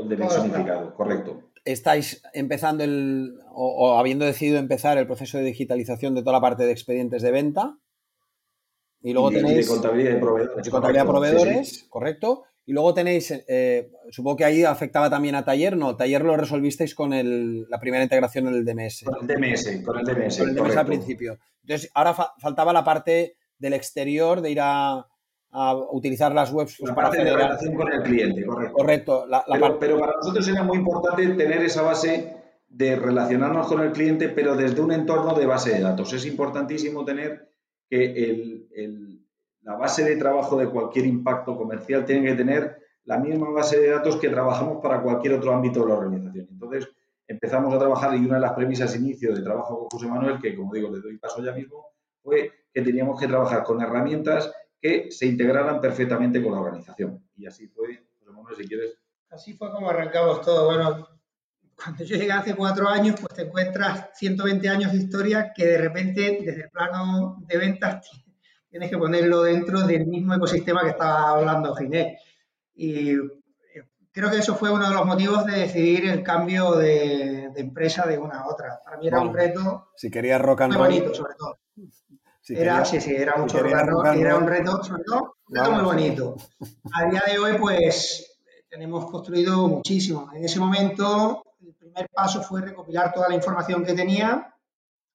[0.01, 5.43] El DMS unificado, correcto estáis empezando el, o, o, habiendo decidido empezar el proceso de
[5.43, 7.77] digitalización de toda la parte de expedientes de venta.
[9.01, 9.67] Y luego y tenéis.
[9.67, 10.65] de contabilidad de proveedores.
[10.65, 11.89] De contabilidad de correcto, proveedores, sí, sí.
[11.89, 12.43] correcto.
[12.65, 16.93] Y luego tenéis, eh, supongo que ahí afectaba también a Taller, no, Taller lo resolvisteis
[16.95, 19.06] con el, la primera integración en el DMS.
[19.06, 20.38] Con el DMS, con el DMS.
[20.38, 20.80] Con el DMS correcto.
[20.80, 21.39] al principio.
[21.62, 25.08] Entonces, ahora fa faltaba la parte del exterior, de ir a,
[25.51, 28.75] a utilizar las webs pues, La para parte de relación con el cliente, correcto.
[28.75, 29.25] Correcto.
[29.27, 32.36] La, la Pero, para nosotros era muy importante tener esa base
[32.67, 36.12] de relacionarnos con el cliente, pero desde un entorno de base de datos.
[36.13, 37.49] Es importantísimo tener
[37.89, 39.25] que el- el-
[39.62, 43.89] la base de trabajo de cualquier impacto comercial tiene que tener la misma base de
[43.89, 46.47] datos que trabajamos para cualquier otro ámbito de la organización.
[46.51, 46.89] Entonces,
[47.25, 50.55] empezamos a trabajar y una de las premisas inicio de trabajo con José Manuel, que
[50.55, 51.88] como digo, le doy paso ya mismo,
[52.21, 57.23] fue que teníamos que trabajar con herramientas que se integraran perfectamente con la organización.
[57.35, 58.97] Y así fue, José Manuel, si quieres.
[59.29, 60.65] Así fue como arrancamos todo.
[60.65, 61.07] Bueno,
[61.75, 65.77] cuando yo llegué hace cuatro años, pues te encuentras 120 años de historia que de
[65.77, 68.09] repente, desde el plano de ventas,
[68.69, 72.21] tienes que ponerlo dentro del mismo ecosistema que estaba hablando Ginés.
[72.75, 73.19] Y eh,
[74.11, 78.05] creo que eso fue uno de los motivos de decidir el cambio de, de empresa
[78.07, 78.79] de una a otra.
[78.83, 80.87] Para mí era un Bueno, reto si querías rock and muy roll.
[80.93, 81.59] bonito, sobre todo.
[82.47, 85.55] Si Era, sí, sí, era mucho rock and roll era un reto, sobre todo, un
[85.57, 86.38] reto muy bonito.
[86.93, 90.29] A día de hoy, pues, tenemos construido muchísimo.
[90.33, 94.55] En ese momento, el primer paso fue recopilar toda la información que tenía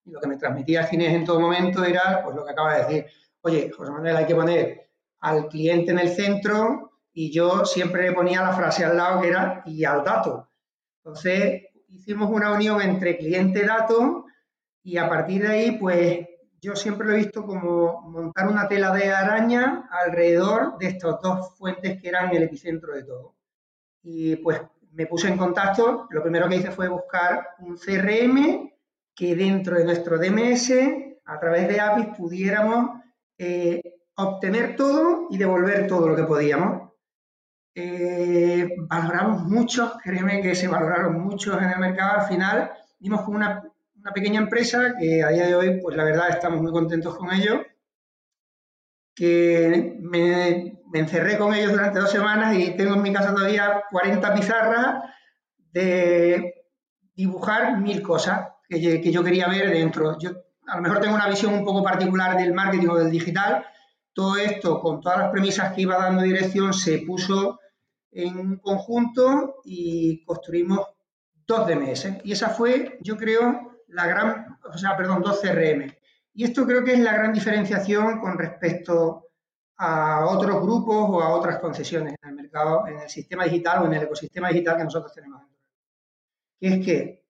[0.04, 2.84] y lo que me transmitía Ginés en todo momento era, pues, lo que acaba de
[2.84, 3.06] decir.
[3.40, 4.90] Oye, José Manuel, hay que poner
[5.20, 9.28] al cliente en el centro y yo siempre le ponía la frase al lado que
[9.28, 10.50] era y al dato.
[10.98, 14.26] Entonces, hicimos una unión entre cliente-dato
[14.82, 16.28] y a partir de ahí, pues
[16.62, 21.58] yo siempre lo he visto como montar una tela de araña alrededor de estas dos
[21.58, 23.34] fuentes que eran el epicentro de todo.
[24.04, 24.60] Y pues
[24.92, 28.70] me puse en contacto, lo primero que hice fue buscar un CRM
[29.12, 30.72] que dentro de nuestro DMS,
[31.24, 33.00] a través de APIs, pudiéramos
[33.36, 33.82] eh,
[34.14, 36.92] obtener todo y devolver todo lo que podíamos.
[37.74, 42.20] Eh, valoramos mucho, créeme que se valoraron muchos en el mercado.
[42.20, 43.71] Al final, dimos con una,
[44.02, 47.32] una pequeña empresa que a día de hoy, pues la verdad, estamos muy contentos con
[47.32, 47.60] ellos.
[49.14, 54.34] Que me, encerré con ellos durante dos semanas y tengo en mi casa todavía 40
[54.34, 55.04] pizarras
[55.70, 56.66] de
[57.14, 60.18] dibujar mil cosas que, que yo quería ver dentro.
[60.18, 60.30] Yo
[60.66, 63.64] a lo mejor tengo una visión un poco particular del marketing o del digital.
[64.12, 67.60] Todo esto, con todas las premisas que iba dando dirección, se puso
[68.10, 70.88] en un conjunto y construimos
[71.46, 72.08] dos DMS.
[72.24, 75.92] Y esa fue, yo creo, la gran, o sea, perdón, dos CRM.
[76.34, 79.28] Y esto creo que es la gran diferenciación con respecto
[79.76, 83.86] a otros grupos o a otras concesiones en el mercado, en el sistema digital o
[83.86, 85.42] en el ecosistema digital que nosotros tenemos.
[86.58, 87.24] Que es que,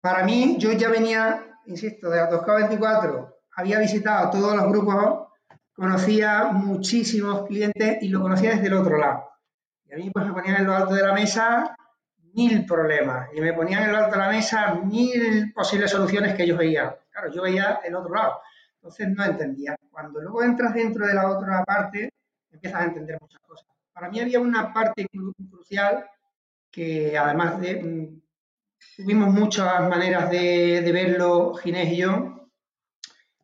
[0.00, 5.28] para mí, yo ya venía, insisto, de Atosca 24 había visitado todos los grupos,
[5.72, 9.30] conocía muchísimos clientes y lo conocía desde el otro lado.
[9.86, 11.76] Y a mí pues me ponían en lo alto de la mesa
[12.34, 16.42] mil problemas y me ponían en lo alto de la mesa mil posibles soluciones que
[16.42, 16.94] ellos veían.
[17.10, 18.40] Claro, yo veía el otro lado.
[18.76, 19.76] Entonces no entendía.
[19.90, 22.10] Cuando luego entras dentro de la otra parte,
[22.50, 23.66] empiezas a entender muchas cosas.
[23.92, 25.06] Para mí había una parte
[25.48, 26.04] crucial
[26.70, 28.22] que además de, mm,
[28.96, 32.50] tuvimos muchas maneras de, verlo Ginés y yo,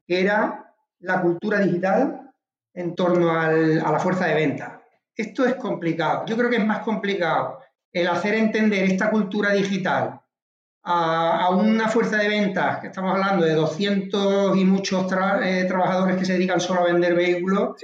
[0.06, 2.32] que era la cultura digital
[2.74, 4.82] en torno a la fuerza de venta.
[5.14, 6.24] Esto es complicado.
[6.26, 7.60] Yo creo que es más complicado
[7.92, 10.20] el hacer entender esta cultura digital
[10.82, 15.06] a, una fuerza de ventas, que estamos hablando de 200 y muchos
[15.42, 17.76] eh, trabajadores que se dedican solo a vender vehículos,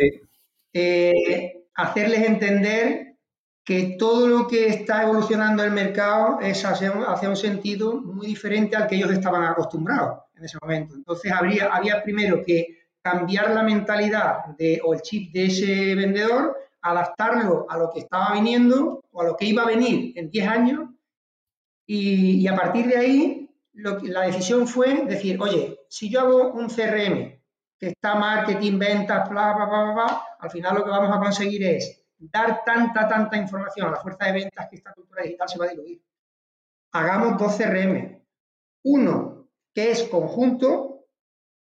[0.72, 3.16] eh, hacerles entender
[3.64, 8.86] que todo lo que está evolucionando el mercado es hacia un, sentido muy diferente al
[8.86, 10.94] que ellos estaban acostumbrados en ese momento.
[10.94, 16.56] Entonces habría, había primero que cambiar la mentalidad de, o el chip de ese vendedor,
[16.90, 20.48] adaptarlo a lo que estaba viniendo o a lo que iba a venir en 10
[20.48, 20.90] años
[21.86, 27.40] y, a partir de ahí la decisión fue decir, oye, si yo hago un CRM
[27.78, 31.62] que está marketing, ventas, bla, bla, bla, bla, al final lo que vamos a conseguir
[31.64, 35.58] es dar tanta, tanta información a la fuerza de ventas que esta cultura digital se
[35.58, 36.02] va a diluir.
[36.92, 38.22] Hagamos dos CRM.
[38.84, 41.06] Uno que es conjunto,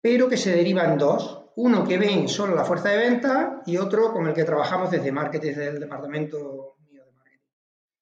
[0.02, 1.39] pero que se deriva en dos.
[1.62, 5.12] Uno que ven solo la fuerza de ventas y otro con el que trabajamos desde
[5.12, 7.40] marketing, desde el departamento mío de marketing.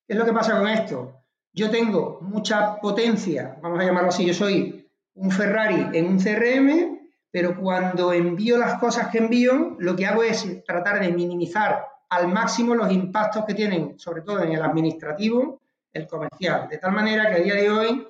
[0.06, 1.24] ¿Qué es lo que pasa con esto?
[1.54, 7.00] Yo tengo mucha potencia, vamos a llamarlo así, yo soy un Ferrari en un CRM,
[7.32, 12.28] pero cuando envío las cosas que envío, lo que hago es tratar de minimizar al
[12.28, 15.62] máximo los impactos que tienen, sobre todo en el administrativo,
[15.94, 16.68] el comercial.
[16.70, 18.08] De tal manera que a día de hoy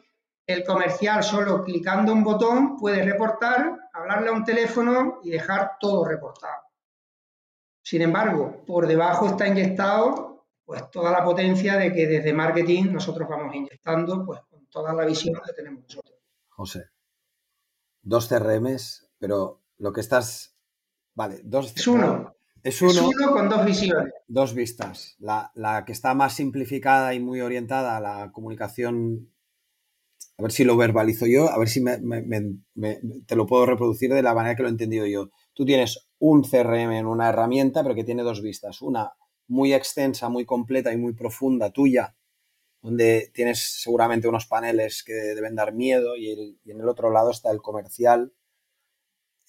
[0.47, 6.05] el comercial solo clicando un botón puede reportar, hablarle a un teléfono y dejar todo
[6.05, 6.63] reportado.
[7.83, 13.27] Sin embargo, por debajo está inyectado pues toda la potencia de que desde marketing nosotros
[13.29, 16.17] vamos inyectando pues con toda la visión que tenemos nosotros.
[16.49, 16.89] José,
[18.01, 20.55] dos CRMs pero lo que estás.
[21.13, 21.73] Vale, dos.
[21.75, 22.33] Es uno.
[22.63, 24.13] Es uno, con dos visiones.
[24.27, 25.15] Dos vistas.
[25.19, 29.31] La, que está más simplificada y muy orientada a la comunicación.
[30.39, 34.35] A ver si lo verbalizo yo, a ver si te lo puedo reproducir de la
[34.35, 35.29] manera que lo he entendido yo.
[35.53, 38.83] Tú tienes un CRM en una herramienta, pero que tiene dos vistas.
[38.83, 39.13] Una
[39.47, 42.15] muy extensa, muy completa y muy profunda tuya,
[42.83, 47.31] donde tienes seguramente unos paneles que deben dar miedo y, y en el otro lado
[47.31, 48.31] está el comercial,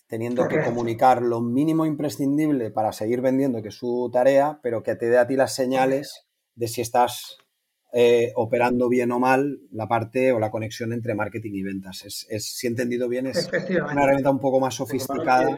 [0.06, 4.96] teniendo que comunicar lo mínimo imprescindible para seguir vendiendo, que es su tarea, pero que
[4.96, 7.36] te dé a ti las señales de si estás
[7.92, 12.04] eh, operando bien o mal la parte o la conexión entre marketing y ventas.
[12.04, 13.48] Es, si he entendido bien, es
[13.90, 15.56] una herramienta un poco más sofisticada.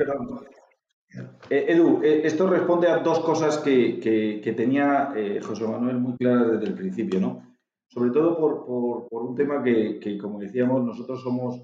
[1.51, 5.13] Eh, Edu, eh, esto responde a dos cosas que, tenía
[5.43, 7.57] José Manuel muy claras desde el principio, ¿no?
[7.89, 11.61] Sobre todo por, un tema que, como decíamos, nosotros somos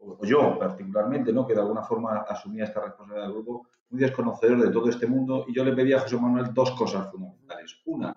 [0.00, 1.46] o yo particularmente, ¿no?
[1.46, 5.44] que de alguna forma asumía esta responsabilidad del grupo, muy desconocedor de todo este mundo,
[5.48, 7.80] y yo le pedí a José Manuel dos cosas fundamentales.
[7.84, 8.14] Una,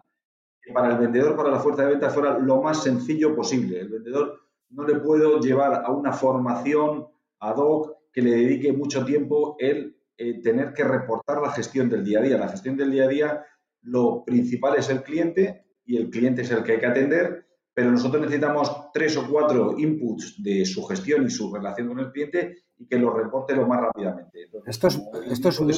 [0.63, 3.79] que para el vendedor, para la fuerza de ventas, fuera lo más sencillo posible.
[3.79, 7.07] El vendedor no le puedo llevar a una formación
[7.39, 12.05] ad hoc que le dedique mucho tiempo el eh, tener que reportar la gestión del
[12.05, 12.37] día a día.
[12.37, 13.45] La gestión del día a día,
[13.81, 17.91] lo principal es el cliente y el cliente es el que hay que atender pero
[17.91, 22.65] nosotros necesitamos tres o cuatro inputs de su gestión y su relación con el cliente
[22.77, 24.47] y que lo reporte lo más rápidamente.
[24.65, 25.71] esto es, esto es un,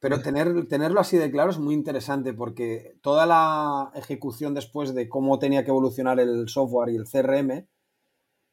[0.00, 5.08] pero tener, tenerlo así de claro es muy interesante porque toda la ejecución después de
[5.08, 7.66] cómo tenía que evolucionar el software y el CRM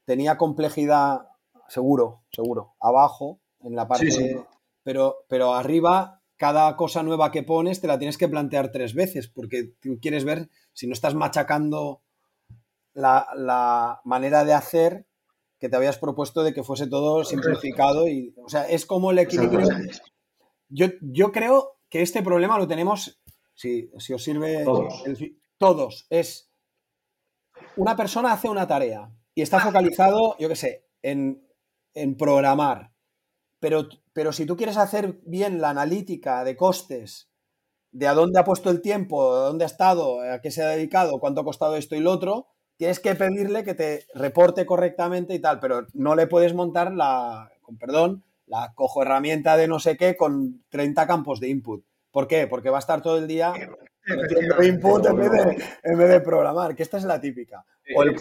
[0.05, 1.27] tenía complejidad,
[1.67, 4.45] seguro, seguro, abajo, en la parte,
[4.83, 9.27] Pero, pero arriba cada cosa nueva que pones te la tienes que plantear tres veces
[9.27, 12.01] porque tú quieres ver si no estás machacando
[12.93, 15.07] la, manera de hacer
[15.59, 19.19] que te habías propuesto de que fuese todo simplificado y, o sea, es como el
[19.19, 19.67] equilibrio.
[20.69, 23.21] Yo, yo creo que este problema lo tenemos,
[23.53, 24.65] si, si os sirve,
[25.57, 26.07] todos.
[26.09, 26.51] Es
[27.77, 31.47] una persona hace una tarea y está focalizado, yo qué sé, en,
[31.93, 32.93] en programar.
[33.59, 37.31] Pero, pero si tú quieres hacer bien la analítica de costes,
[37.91, 40.67] de a dónde ha puesto el tiempo, a dónde ha estado, a qué se ha
[40.67, 42.47] dedicado, cuánto ha costado esto y lo otro,
[42.77, 47.51] tienes que pedirle que te reporte correctamente y tal, pero no le puedes montar la,
[47.61, 51.83] con perdón, la cojo herramienta de no sé qué con 30 campos de input.
[52.11, 52.47] ¿Por qué?
[52.47, 53.53] Porque va a estar todo el día
[54.07, 57.65] metiendo input en vez, de, en vez de programar, que esta es la típica.
[57.95, 58.15] O el,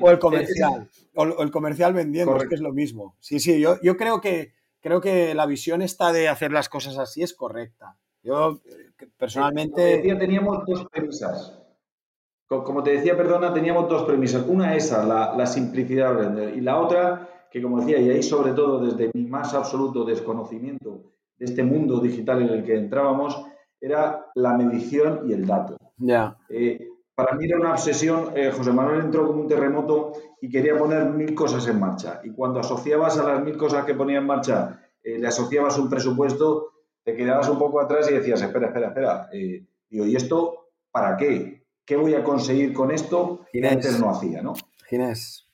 [0.00, 3.16] o el comercial, o el comercial vendiendo, es que es lo mismo.
[3.20, 6.98] Sí, sí, yo, yo creo, que, creo que la visión esta de hacer las cosas
[6.98, 7.96] así es correcta.
[8.22, 10.02] Yo eh, personalmente...
[10.18, 11.60] teníamos dos premisas.
[12.46, 14.44] Como te decía, perdona, teníamos dos premisas.
[14.46, 18.20] Una esa, la, la simplicidad de vender, y la otra, que como decía, y ahí
[18.20, 23.46] sobre todo desde mi más absoluto desconocimiento de este mundo digital en el que entrábamos,
[23.80, 25.76] era la medición y el dato.
[25.98, 26.36] Ya.
[26.48, 28.32] Eh, para mí era una obsesión.
[28.34, 32.20] Eh, José Manuel entró como un terremoto y quería poner mil cosas en marcha.
[32.24, 35.88] Y cuando asociabas a las mil cosas que ponía en marcha, eh, le asociabas un
[35.88, 36.72] presupuesto,
[37.04, 39.28] te quedabas un poco atrás y decías, espera, espera, espera.
[39.88, 41.62] digo, ¿y esto para qué?
[41.84, 44.54] ¿Qué voy a conseguir con esto antes no hacía, no?
[44.88, 45.48] Ginés,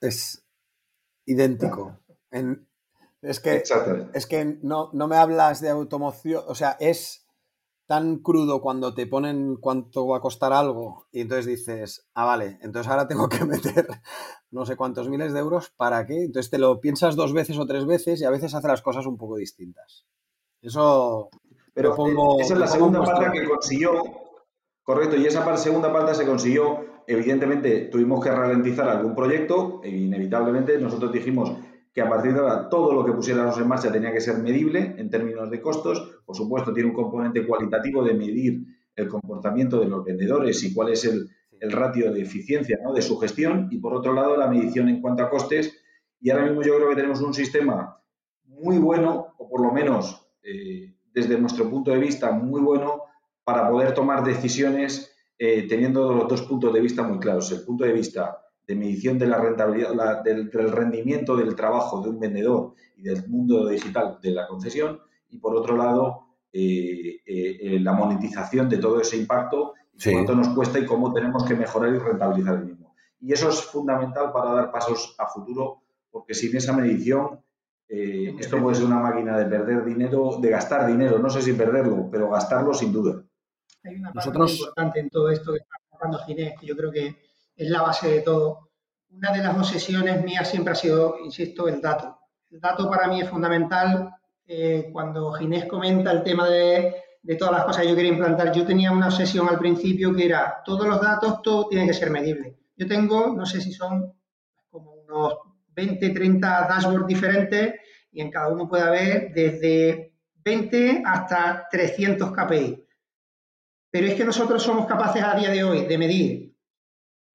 [0.00, 0.41] es
[1.26, 1.98] idéntico.
[3.22, 3.62] es que,
[4.14, 7.22] es que no, no me hablas de automoción, o sea, es
[7.86, 12.58] tan crudo cuando te ponen cuánto va a costar algo y entonces dices, ah, vale,
[12.62, 13.86] entonces ahora tengo que meter
[14.50, 16.24] no sé cuántos miles de euros, ¿para qué?
[16.24, 19.06] Entonces te lo piensas dos veces o tres veces y a veces hace las cosas
[19.06, 20.06] un poco distintas.
[20.60, 21.28] Eso...
[21.74, 23.92] Pero pongo, esa es la segunda parte que consiguió,
[24.82, 30.78] correcto, y esa segunda parte se consiguió, evidentemente tuvimos que ralentizar algún proyecto, e inevitablemente
[30.78, 31.52] nosotros dijimos,
[31.92, 34.94] que a partir de ahora todo lo que pusiéramos en marcha tenía que ser medible
[34.96, 36.20] en términos de costos.
[36.24, 38.62] Por supuesto, tiene un componente cualitativo de medir
[38.96, 41.28] el comportamiento de los vendedores y cuál es el,
[41.70, 43.68] ratio de eficiencia de su gestión.
[43.70, 45.78] Y por otro lado, la medición en cuanto a costes.
[46.20, 48.02] Y ahora mismo yo creo que tenemos un sistema
[48.46, 53.02] muy bueno, o por lo menos eh, desde nuestro punto de vista muy bueno,
[53.44, 57.50] para poder tomar decisiones eh, teniendo los dos puntos de vista muy claros.
[57.52, 62.20] El punto de vista de medición de la rentabilidad, del, rendimiento del trabajo de un
[62.20, 67.80] vendedor y del mundo digital de la concesión, y por otro lado, eh, eh, eh,
[67.80, 71.98] la monetización de todo ese impacto, cuánto nos cuesta y cómo tenemos que mejorar y
[71.98, 72.94] rentabilizar el mismo.
[73.20, 77.40] Y eso es fundamental para dar pasos a futuro, porque sin esa medición,
[77.88, 82.08] esto puede ser una máquina de perder dinero, de gastar dinero, no sé si perderlo,
[82.10, 83.22] pero gastarlo sin duda.
[83.84, 84.58] Hay una parte Nosotros...
[84.58, 87.16] importante en todo esto que está hablando Ginés, que yo creo que
[87.56, 88.70] es la base de todo.
[89.10, 92.18] Una de las obsesiones mías siempre ha sido, insisto, el dato.
[92.50, 94.14] El dato para mí es fundamental.
[94.46, 96.94] Eh, cuando Ginés comenta el tema de,
[97.38, 100.62] todas las cosas que yo quería implantar, yo tenía una obsesión al principio que era
[100.64, 102.56] todos los datos, todo tiene que ser medible.
[102.76, 104.12] Yo tengo, no sé si son
[104.70, 105.34] como unos
[105.68, 107.74] 20, 30 dashboards diferentes
[108.10, 110.14] y en cada uno puede haber desde
[110.44, 112.81] 20 hasta 300 KPI.
[113.92, 116.52] Pero es que nosotros somos capaces a día de hoy de medir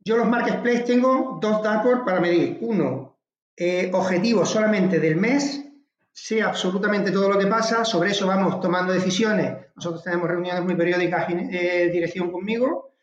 [0.07, 2.59] yo los marketplaces tengo dos dashboards para medir.
[2.61, 3.17] Uno,
[3.57, 5.65] eh, objetivos solamente del mes,
[6.13, 9.67] sé absolutamente todo lo que pasa, sobre eso vamos tomando decisiones.
[9.75, 12.93] Nosotros tenemos reuniones muy periódicas en eh, dirección conmigo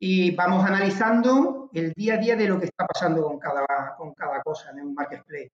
[0.00, 4.12] y vamos analizando el día a día de lo que está pasando con cada, con
[4.14, 5.52] cada cosa en un marketplace.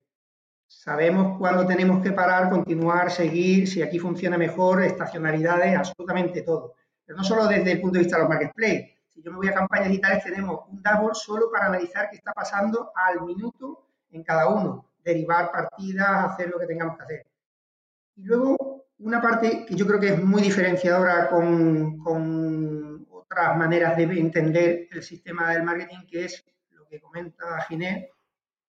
[0.67, 6.77] Sabemos cuándo tenemos que parar, continuar, seguir, si aquí funciona mejor, estacionalidades, absolutamente todo.
[7.05, 9.49] Pero no solo desde el punto de vista de los marketplaces, si yo me voy
[9.49, 14.25] a campañas digitales, tenemos un dashboard solo para analizar qué está pasando al minuto en
[14.25, 17.27] cada uno, derivar partidas, hacer lo que tengamos que hacer.
[18.17, 23.97] Y luego, una parte que yo creo que es muy diferenciadora con, con otras maneras
[23.97, 28.09] de entender el sistema del marketing, que es lo que comenta Ginés,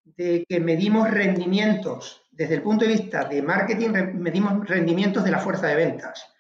[0.04, 5.40] de que medimos rendimientos, desde el punto de vista de marketing, medimos rendimientos de la
[5.40, 6.35] fuerza de ventas.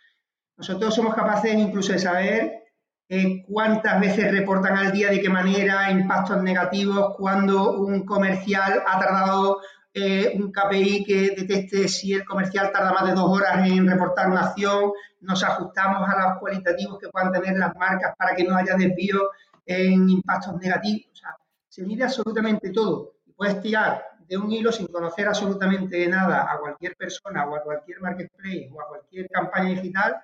[0.57, 2.63] Nosotros somos capaces incluso de saber
[3.07, 8.99] eh, cuántas veces reportan al día, de qué manera, impactos negativos, cuando un comercial ha
[8.99, 9.59] tardado
[9.93, 14.29] eh, un KPI que detecte si el comercial tarda más de dos horas en reportar
[14.29, 14.91] una acción,
[15.21, 19.29] nos ajustamos a los cualitativos que puedan tener las marcas para que no haya desvío
[19.65, 21.11] en impactos negativos.
[21.13, 21.35] O sea,
[21.67, 23.13] se mide absolutamente todo.
[23.35, 28.01] Puedes tirar de un hilo sin conocer absolutamente nada a cualquier persona o a cualquier
[28.01, 30.15] marketplace o a cualquier campaña digital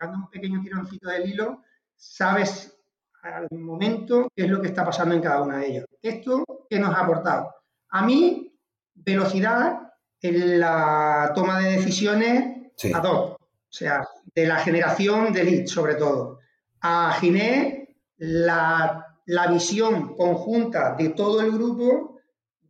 [0.00, 1.62] pegando un pequeño tironcito del hilo,
[1.94, 2.76] sabes
[3.22, 5.84] al momento qué es lo que está pasando en cada una de ellas.
[6.00, 7.54] ¿Esto qué nos ha aportado?
[7.90, 8.58] A mí,
[8.94, 9.92] velocidad
[10.22, 13.38] en la toma de decisiones a dos, o
[13.68, 16.38] sea, de la generación de leads sobre todo.
[16.80, 22.20] A Ginés, la, la visión conjunta de todo el grupo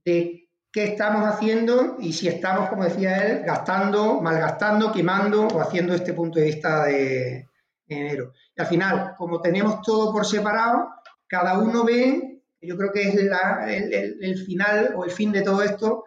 [0.05, 0.39] de
[0.73, 6.12] qué estamos haciendo y si estamos, como decía él, gastando, malgastando, quemando o haciendo este
[6.12, 7.47] punto de vista de,
[7.89, 8.33] enero.
[8.57, 10.91] Y al final, como tenemos todo por separado,
[11.27, 16.05] cada uno ve, yo creo que es el, final o el fin de todo esto,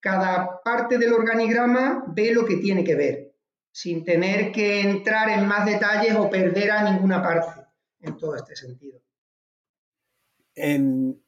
[0.00, 3.28] cada parte del organigrama ve lo que tiene que ver.
[3.74, 7.62] sin tener que entrar en más detalles o perder a ninguna parte
[8.00, 9.00] en todo este sentido.
[10.54, 11.22] En,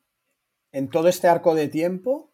[0.91, 2.34] todo este arco de tiempo,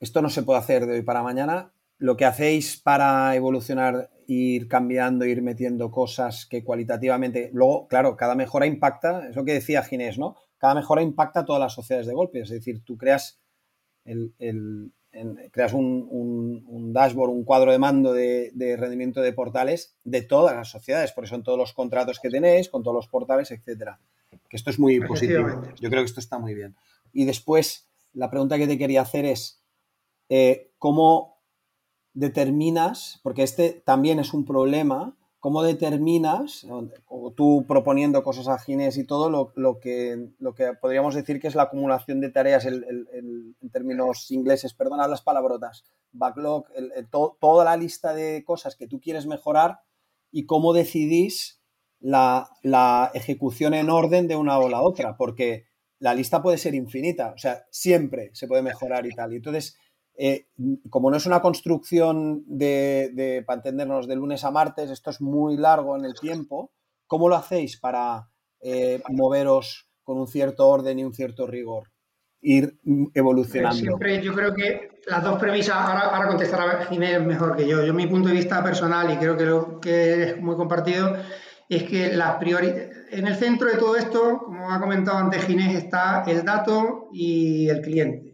[0.00, 4.68] esto no se puede hacer de hoy para mañana, lo que hacéis para evolucionar, ir
[4.68, 9.82] cambiando, ir metiendo cosas que cualitativamente, luego, claro, cada mejora impacta, es lo que decía
[9.82, 10.36] Ginés, ¿no?
[10.58, 13.40] Cada mejora impacta a todas las sociedades de golpe, es decir, tú creas
[14.04, 14.32] el,
[15.50, 21.12] creas un, dashboard, un cuadro de mando de, rendimiento de portales de todas las sociedades,
[21.12, 23.98] por eso en todos los contratos que tenéis, con todos los portales, etcétera.
[24.48, 25.62] Que esto es muy positivo.
[25.80, 26.76] Yo creo que esto está muy bien.
[27.12, 29.57] Y después, la pregunta que te quería hacer es,
[30.28, 31.38] eh, ¿cómo
[32.14, 36.66] determinas, porque este también es un problema, ¿Cómo determinas,
[37.06, 41.54] o tú proponiendo cosas ágiles y todo, lo, que, lo que podríamos decir que es
[41.54, 46.66] la acumulación de tareas en términos ingleses, perdona las palabrotas, backlog,
[47.38, 49.78] toda la lista de cosas que tú quieres mejorar
[50.32, 51.62] y cómo decidís
[52.00, 55.16] la, la ejecución en orden de una o la otra?
[55.16, 55.66] Porque
[56.00, 59.32] la lista puede ser infinita, o sea, siempre se puede mejorar y tal.
[59.32, 59.76] Y entonces,
[60.20, 60.48] eh,
[60.90, 65.56] como no es una construcción de, para entendernos, de lunes a martes, esto es muy
[65.56, 66.72] largo en el tiempo,
[67.06, 68.28] ¿cómo lo hacéis para
[68.60, 71.92] eh, moveros con un cierto orden y un cierto rigor?
[72.40, 72.78] Ir
[73.14, 73.76] evolucionando.
[73.76, 77.84] Siempre yo creo que las dos premisas, ahora, ahora contestará Ginés mejor que yo.
[77.84, 81.16] Yo mi punto de vista personal, y creo que, lo, que es muy compartido,
[81.68, 82.38] es que las
[83.10, 87.68] en el centro de todo esto, como ha comentado antes Ginés, está el dato y
[87.68, 88.27] el cliente.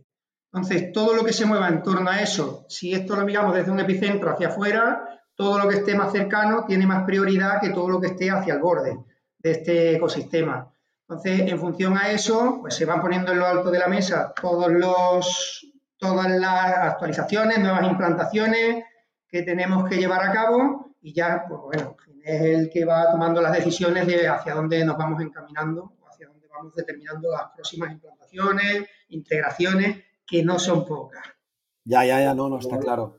[0.55, 3.73] Entonces, todo lo que se mueva en torno a eso, si esto lo miramos desde
[3.73, 7.89] un epicentro hacia afuera, todo lo que esté más cercano tiene más prioridad que todo
[7.89, 8.97] lo que esté hacia el borde
[9.37, 10.73] de este ecosistema.
[11.09, 14.33] Entonces, en función a eso, pues se van poniendo en lo alto de la mesa
[14.41, 18.85] todos los, todas las actualizaciones, nuevas implantaciones
[19.27, 23.43] que tenemos que llevar a cabo y ya, pues bueno, es el que va tomando
[23.43, 28.85] las decisiones de hacia dónde nos vamos encaminando hacia dónde vamos determinando las próximas implantaciones,
[29.09, 31.23] integraciones que no son pocas.
[31.85, 33.19] Ya, ya, ya, no, no, está claro.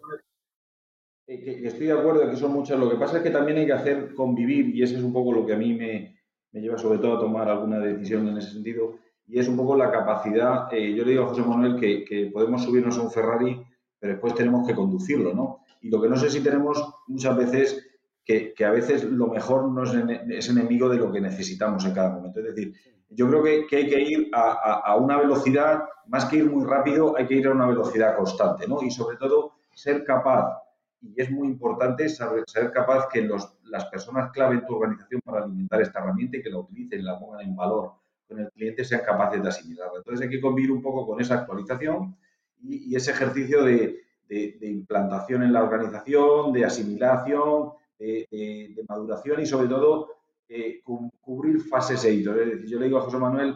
[1.27, 2.79] estoy de acuerdo en que son muchas.
[2.79, 5.31] Lo que pasa es que también hay que hacer convivir, y ese es un poco
[5.31, 6.15] lo que a mí me,
[6.51, 8.95] lleva sobre todo a tomar alguna decisión en ese sentido,
[9.27, 10.71] y es un poco la capacidad.
[10.73, 13.61] Eh, yo le digo a José Manuel que, podemos subirnos a un Ferrari,
[13.99, 15.59] pero después tenemos que conducirlo, ¿no?
[15.81, 17.87] Y lo que no sé si tenemos muchas veces
[18.25, 22.39] que, a veces lo mejor no es, enemigo de lo que necesitamos en cada momento.
[22.39, 22.73] Es decir,
[23.15, 27.25] yo creo que, hay que ir a, una velocidad, más que ir muy rápido, hay
[27.25, 28.81] que ir a una velocidad constante, ¿no?
[28.83, 30.61] Y sobre todo ser capaz,
[31.01, 33.27] y es muy importante saber, ser capaz que
[33.63, 37.03] las personas clave en tu organización para alimentar esta herramienta y que la utilicen y
[37.03, 37.93] la pongan en valor
[38.27, 39.97] con el cliente sean capaces de asimilarla.
[39.97, 42.15] Entonces hay que convivir un poco con esa actualización
[42.61, 50.15] y, ese ejercicio de, implantación en la organización, de asimilación, de maduración y sobre todo
[50.47, 52.03] eh, cubrir fases.
[52.03, 53.55] Es decir, yo le digo a José Manuel,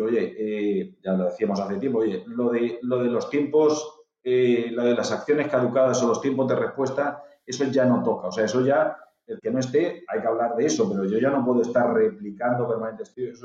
[0.00, 4.68] oye, eh, ya lo decíamos hace tiempo, oye, lo de, lo de los tiempos, eh,
[4.72, 8.28] lo de las acciones caducadas o los tiempos de respuesta, eso ya no toca.
[8.28, 11.18] O sea, eso ya, el que no esté, hay que hablar de eso, pero yo
[11.18, 13.38] ya no puedo estar replicando permanentemente.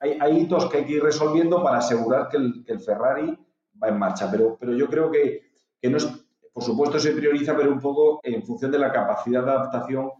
[0.00, 3.36] Hay, hay, hitos que hay que ir resolviendo para asegurar que el, que el Ferrari
[3.82, 5.50] va en marcha, pero, pero yo creo que,
[5.80, 6.06] que no es,
[6.52, 10.10] por supuesto se prioriza, pero un poco en función de la capacidad de adaptación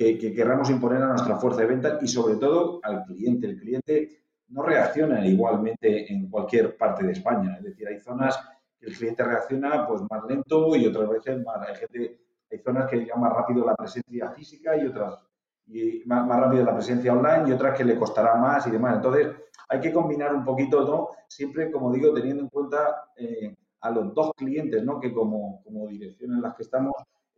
[0.00, 3.46] que, querramos imponer a nuestra fuerza de venta y sobre todo al cliente.
[3.46, 7.56] El cliente no reacciona igualmente en cualquier parte de España.
[7.58, 8.40] Es decir, hay zonas
[8.78, 12.18] que el cliente reacciona pues más lento y otras veces más, hay, gente,
[12.50, 15.22] hay zonas que llegan más rápido la presencia física y otras
[15.66, 18.96] y más, rápido la presencia online y otras que le costará más y demás.
[18.96, 19.28] Entonces,
[19.68, 21.10] hay que combinar un poquito, ¿no?
[21.28, 24.98] Siempre, como digo, teniendo en cuenta eh, a los dos clientes, ¿no?
[24.98, 26.94] Que como, como dirección en las que estamos,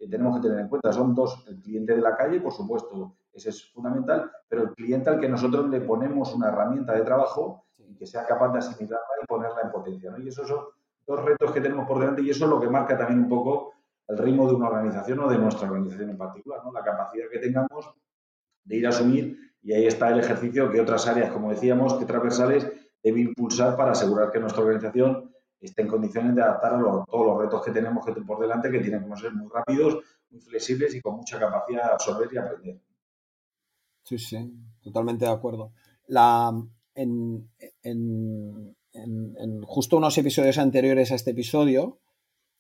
[0.09, 0.93] tenemos que tener en cuenta.
[0.93, 5.11] Son dos, el cliente de la calle, por supuesto, ese es fundamental, pero el cliente
[5.11, 9.07] al que nosotros le ponemos una herramienta de trabajo y que sea capaz de asimilarla
[9.23, 10.15] y ponerla en potencia.
[10.19, 10.65] Y esos son
[11.07, 13.73] dos retos que tenemos por delante y eso es lo que marca también un poco
[14.09, 16.73] el ritmo de una organización o de nuestra organización en particular, ¿no?
[16.73, 17.95] la capacidad que tengamos
[18.65, 22.05] de ir a asumir y ahí está el ejercicio que otras áreas, como decíamos, que
[22.05, 22.71] transversales
[23.03, 25.32] debe impulsar para asegurar que nuestra organización
[25.67, 28.81] esté en condiciones de adaptar a todos los retos que tenemos que, por delante, que
[28.81, 29.99] tienen que ser muy rápidos,
[30.31, 32.81] muy flexibles y con mucha capacidad de absorber y aprender.
[34.03, 34.53] Sí, sí,
[34.83, 35.73] totalmente de acuerdo.
[36.09, 36.53] La,
[36.95, 37.49] en,
[39.65, 42.01] justo unos episodios anteriores a este episodio,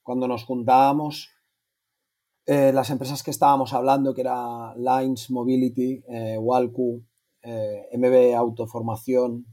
[0.03, 1.30] cuando nos juntábamos,
[2.46, 7.05] eh, las empresas que estábamos hablando, que era Lines Mobility, eh, Walcu,
[7.42, 9.46] eh, MB Autoformación,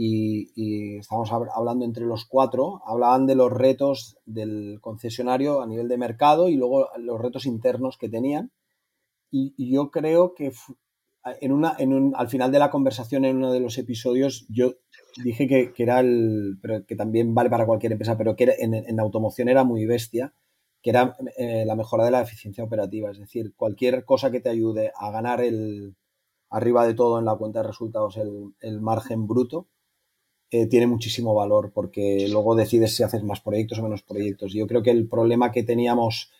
[0.00, 5.88] y, y estábamos hablando entre los cuatro, hablaban de los retos del concesionario a nivel
[5.88, 8.52] de mercado y luego los retos internos que tenían.
[9.32, 10.52] Y, yo creo que
[11.40, 14.74] en una, en un, al final de la conversación, en uno de los episodios, yo
[15.24, 18.74] dije que, que era el, pero que también vale para cualquier empresa, pero que en,
[18.74, 20.32] en, automoción era muy bestia,
[20.80, 23.10] que era eh, la mejora de la eficiencia operativa.
[23.10, 25.96] Es decir, cualquier cosa que te ayude a ganar el,
[26.50, 29.66] arriba de todo en la cuenta de resultados el, el margen bruto,
[30.50, 34.52] eh, tiene muchísimo valor porque luego decides si haces más proyectos o menos proyectos.
[34.54, 36.30] Yo creo que el problema que teníamos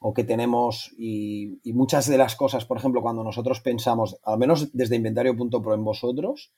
[0.00, 4.72] o que tenemos y, muchas de las cosas, por ejemplo, cuando nosotros pensamos, al menos
[4.72, 6.52] desde inventario.pro en vosotros,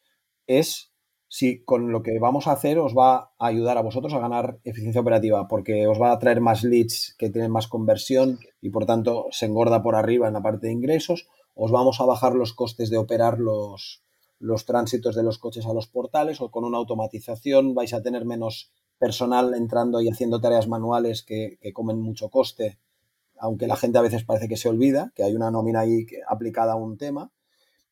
[0.47, 0.93] es
[1.29, 4.59] si con lo que vamos a hacer os va a ayudar a vosotros a ganar
[4.65, 8.87] eficiencia operativa, porque os va a traer más leads que tienen más conversión y por
[8.87, 12.53] tanto se engorda por arriba en la parte de ingresos, os vamos a bajar los
[12.53, 14.03] costes de operar los,
[14.43, 18.25] los tránsitos de los coches a los portales o con una automatización vais a tener
[18.25, 22.79] menos personal entrando y haciendo tareas manuales que, comen mucho coste
[23.39, 26.75] aunque la gente a veces parece que se olvida, que hay una nómina ahí aplicada
[26.75, 27.33] a un tema.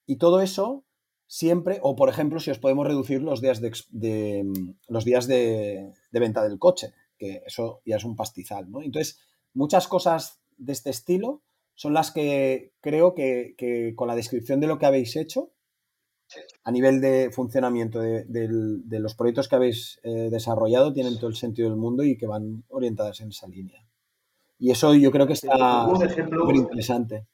[0.07, 0.85] Y todo eso
[1.27, 4.47] siempre, o por ejemplo, si os podemos reducir los días de,
[4.87, 8.81] los días de, venta del coche, que eso ya es un pastizal, ¿no?
[8.81, 9.19] Entonces,
[9.53, 11.43] muchas cosas de este estilo
[11.75, 15.51] son las que creo que, con la descripción de lo que habéis hecho,
[16.65, 21.69] a nivel de funcionamiento de, los proyectos que habéis eh, desarrollado, tienen todo el sentido
[21.69, 23.85] del mundo y que van orientadas en esa línea.
[24.59, 27.27] Y eso yo creo que está muy interesante.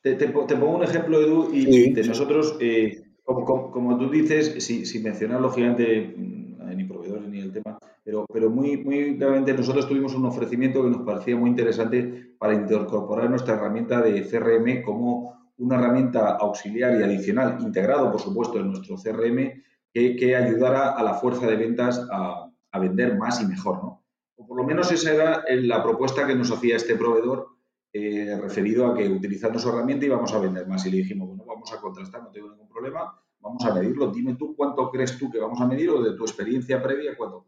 [0.00, 6.14] Te, pongo un ejemplo, Edu, y de nosotros, eh, como, tú dices, sin, mencionar lógicamente
[6.16, 10.82] mm, ni proveedores ni el tema, pero, pero muy, muy claramente nosotros tuvimos un ofrecimiento
[10.82, 16.98] que nos parecía muy interesante para incorporar nuestra herramienta de CRM como una herramienta auxiliar
[16.98, 22.06] y adicional, integrado, por supuesto, en nuestro CRM, que, ayudara a la fuerza de ventas
[22.10, 23.98] a, a vender más y mejor, ¿no?
[24.38, 27.48] o por lo menos esa era la propuesta que nos hacía este proveedor
[27.92, 30.86] eh, referido a que utilizando su herramienta íbamos a vender más.
[30.86, 34.10] Y le dijimos, bueno, vamos a contrastar, no tengo ningún problema, vamos a medirlo.
[34.10, 37.46] Dime tú cuánto crees tú que vamos a medir o de tu experiencia previa, cuánto.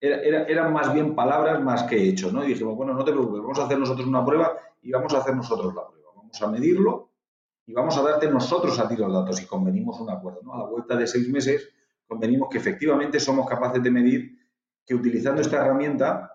[0.00, 2.44] Era, eran más bien palabras más que hechos, ¿no?
[2.44, 5.18] Y dijimos, bueno, no te preocupes, vamos a hacer nosotros una prueba y vamos a
[5.18, 6.10] hacer nosotros la prueba.
[6.14, 7.07] Vamos a medirlo
[7.68, 10.54] y vamos a darte nosotros a ti los datos y convenimos un acuerdo, ¿no?
[10.54, 11.68] A la vuelta de seis meses
[12.06, 14.38] convenimos que efectivamente somos capaces de medir
[14.86, 16.32] que utilizando esta herramienta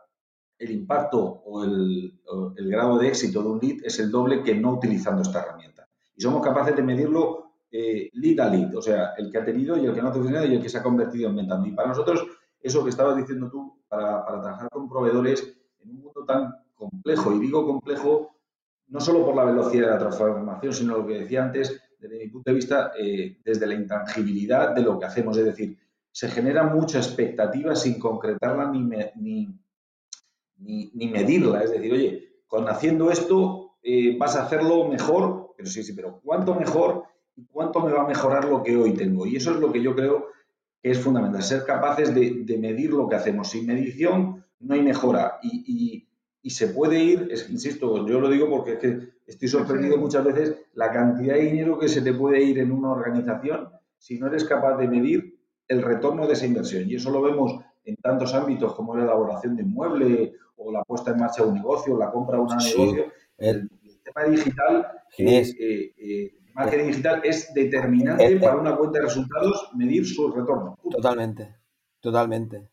[0.59, 2.21] el impacto o el,
[2.55, 5.89] grado de éxito de un lead es el doble que no utilizando esta herramienta.
[6.15, 9.75] Y somos capaces de medirlo eh, lead a lead, o sea, el que ha tenido
[9.75, 11.59] y el que no ha tenido y el que se ha convertido en venta.
[11.65, 12.27] Y para nosotros,
[12.61, 17.39] eso que estabas diciendo tú, para, trabajar con proveedores en un mundo tan complejo, y
[17.39, 18.32] digo complejo
[18.93, 22.27] no solo por la velocidad de la transformación, sino lo que decía antes, desde mi
[22.27, 25.35] punto de vista, eh, desde la intangibilidad de lo que hacemos.
[25.35, 25.79] Es decir,
[26.11, 28.81] se genera mucha expectativa sin concretarla ni,
[29.15, 31.63] ni, ni, medirla.
[31.63, 36.21] Es decir, oye, con haciendo esto eh, vas a hacerlo mejor, pero sí, sí, pero
[36.23, 39.25] ¿cuánto mejor y cuánto me va a mejorar lo que hoy tengo?
[39.25, 40.27] Y eso es lo que yo creo
[40.83, 43.49] que es fundamental, ser capaces de, medir lo que hacemos.
[43.49, 46.07] Sin medición no hay mejora y,
[46.49, 50.91] se puede ir, insisto, yo lo digo porque es que estoy sorprendido muchas veces la
[50.91, 54.77] cantidad de dinero que se te puede ir en una organización si no eres capaz
[54.77, 56.89] de medir el retorno de esa inversión.
[56.89, 61.11] Y eso lo vemos en tantos ámbitos como la elaboración de inmueble o la puesta
[61.11, 63.05] en marcha de un negocio, la compra de un negocio.
[63.37, 63.69] El,
[64.03, 64.87] tema digital,
[65.17, 70.77] es, eh, eh, marketing digital es determinante para una cuenta de resultados medir su retorno.
[70.91, 71.55] Totalmente,
[72.01, 72.67] totalmente.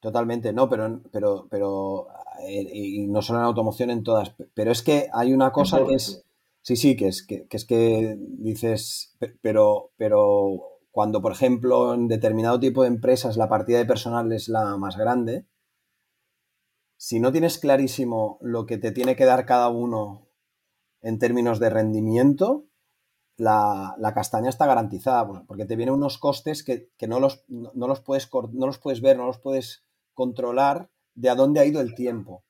[0.00, 4.34] Totalmente, no, pero, pero, pero eh, y no solo en automoción, en todas.
[4.54, 6.24] Pero es que hay una cosa que es,
[6.62, 12.08] sí, sí, que es que, que es que dices, pero, pero cuando, por ejemplo, en
[12.08, 15.46] determinado tipo de empresas la partida de personal es la más grande,
[16.96, 20.26] si no tienes clarísimo lo que te tiene que dar cada uno
[21.00, 22.66] en términos de rendimiento,
[23.36, 28.66] la, castaña está garantizada, porque te vienen unos costes que, no, los, los puedes, no
[28.66, 32.44] los puedes ver, no los puedes controlar de a dónde ha ido el tiempo.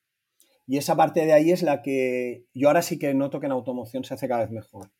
[0.66, 3.52] Y esa parte de ahí es la que yo ahora sí que noto que en
[3.52, 4.90] automoción se hace cada vez mejor.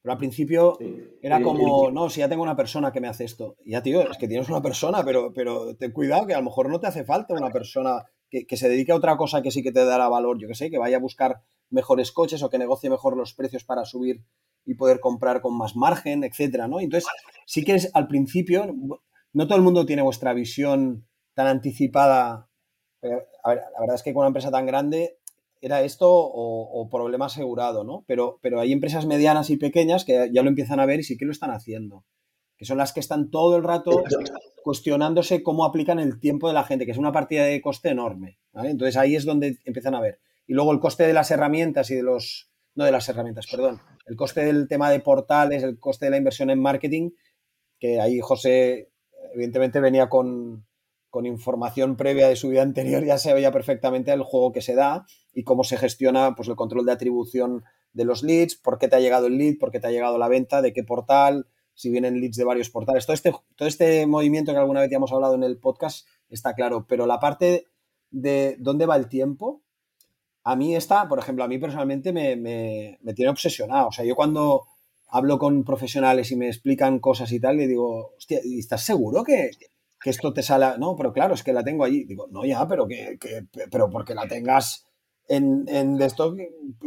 [0.00, 0.78] Pero al principio
[1.20, 3.56] era como, no, si ya tengo una persona que me hace esto.
[3.64, 6.44] Y ya, tío, es que tienes una persona, pero, pero ten cuidado que a lo
[6.44, 9.62] mejor no te hace falta una persona que, se dedique a otra cosa que sí
[9.62, 12.58] que te dará valor, yo que sé, que vaya a buscar mejores coches o que
[12.58, 14.24] negocie mejor los precios para subir
[14.64, 16.80] y poder comprar con más margen, etcétera, ¿no?
[16.80, 17.10] Entonces,
[17.46, 18.74] sí que es al principio,
[19.32, 22.47] no todo el mundo tiene vuestra visión tan anticipada.
[23.02, 25.18] A ver, la verdad es que con una empresa tan grande
[25.60, 28.04] era esto o, problema asegurado, ¿no?
[28.06, 31.16] Pero, pero hay empresas medianas y pequeñas que ya lo empiezan a ver y sí
[31.16, 32.04] que lo están haciendo.
[32.56, 34.02] que son las que están todo el rato
[34.64, 38.38] cuestionándose cómo aplican el tiempo de la gente, que es una partida de coste enorme.
[38.54, 40.20] Entonces ahí es donde empiezan a ver.
[40.46, 43.80] Y luego el coste de las herramientas y de los, no de las herramientas, perdón,
[44.06, 47.10] el coste del tema de portales, el coste de la inversión en marketing,
[47.78, 48.90] que ahí José
[49.34, 50.67] evidentemente venía con,
[51.10, 54.74] con información previa de su vida anterior, ya se veía perfectamente el juego que se
[54.74, 58.88] da y cómo se gestiona pues, el control de atribución de los leads, por qué
[58.88, 61.46] te ha llegado el lead, por qué te ha llegado la venta, de qué portal,
[61.74, 63.06] si vienen leads de varios portales.
[63.06, 66.54] Todo este, todo este movimiento que alguna vez ya hemos hablado en el podcast está
[66.54, 67.66] claro, pero la parte
[68.10, 69.62] de dónde va el tiempo,
[70.44, 73.88] a mí está, por ejemplo, a mí personalmente me, me, tiene obsesionado.
[73.88, 74.64] O sea, yo cuando
[75.08, 79.24] hablo con profesionales y me explican cosas y tal, le digo, hostia, ¿y estás seguro
[79.24, 79.50] que,
[80.00, 80.78] que esto te sale?
[80.78, 82.04] No, pero claro, es que la tengo allí.
[82.04, 84.86] Digo, no, ya, pero que, que pero porque la tengas
[85.28, 86.34] en, en esto,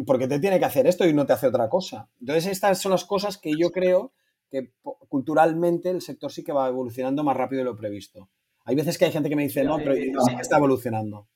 [0.05, 2.09] porque te tiene que hacer esto y no te hace otra cosa.
[2.19, 4.13] Entonces, estas son las cosas que yo creo
[4.49, 4.71] que
[5.07, 8.29] culturalmente el sector sí que va evolucionando más rápido de lo previsto.
[8.65, 11.27] Hay veces que hay gente que me dice, no, pero sí que está evolucionando.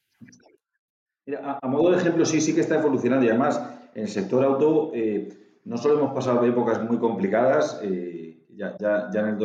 [1.25, 3.59] Mira, a, modo de ejemplo, sí, sí que está evolucionando y además
[3.95, 9.09] en el sector auto eh, no solo hemos pasado épocas muy complicadas, eh, ya, ya,
[9.11, 9.37] ya, en el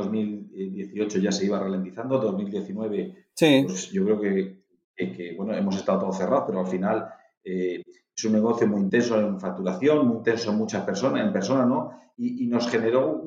[0.50, 3.64] 2018 ya se iba ralentizando, 2019 sí.
[3.66, 4.60] pues yo creo que,
[4.96, 7.08] que, bueno, hemos estado todos cerrados, pero al final
[7.44, 7.82] eh,
[8.14, 11.90] es un negocio muy intenso en facturación, muy intenso en muchas personas, en personas, ¿no?
[12.16, 13.22] Y, nos generó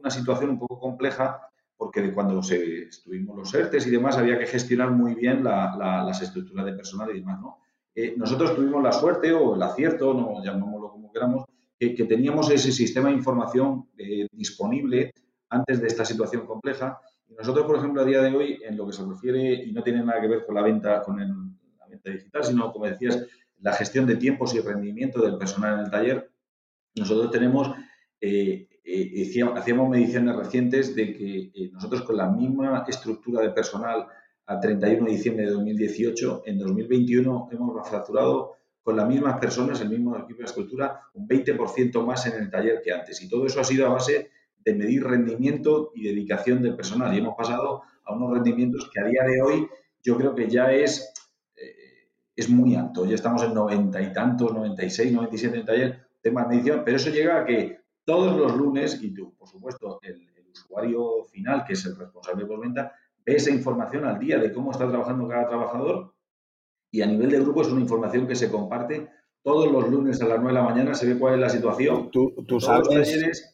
[0.00, 4.46] una situación un poco compleja porque cuando se, estuvimos los ERTES y demás había que
[4.46, 7.58] gestionar muy bien las estructuras de personal y demás, ¿no?
[7.94, 11.44] Eh, nosotros tuvimos la suerte o el acierto, no llamémoslo como queramos,
[11.78, 15.12] que, teníamos ese sistema de información eh, disponible
[15.52, 16.98] antes de esta situación compleja.
[17.28, 19.82] Y nosotros, por ejemplo, a día de hoy, en lo que se refiere, y no
[19.82, 23.24] tiene nada que ver con la venta, con la venta digital, sino, como decías,
[23.60, 26.30] la gestión de tiempos y rendimiento del personal en el taller,
[26.96, 27.70] nosotros tenemos,
[28.20, 28.68] eh,
[29.54, 34.06] hacíamos mediciones recientes de que nosotros con la misma estructura de personal
[34.46, 39.90] a 31 de diciembre de 2018, en 2021 hemos facturado con las mismas personas, el
[39.90, 43.22] mismo equipo de escultura, un 20% más en el taller que antes.
[43.22, 44.30] Y todo eso ha sido a base
[44.64, 47.14] de medir rendimiento y dedicación del personal.
[47.14, 49.68] Y hemos pasado a unos rendimientos que a día de hoy
[50.02, 51.12] yo creo que ya es,
[51.56, 53.04] eh, es muy alto.
[53.06, 57.10] Ya estamos en 90 y tantos, 96, 97 en taller, tema de medición, pero eso
[57.10, 61.74] llega a que todos los lunes, y tú, por supuesto, el, el usuario final, que
[61.74, 62.92] es el responsable de venta,
[63.24, 66.14] ve esa información al día de cómo está trabajando cada trabajador
[66.90, 69.08] y a nivel de grupo es una información que se comparte
[69.42, 72.10] todos los lunes a las 9 de la mañana, se ve cuál es la situación.
[72.10, 73.51] Tú, sabes...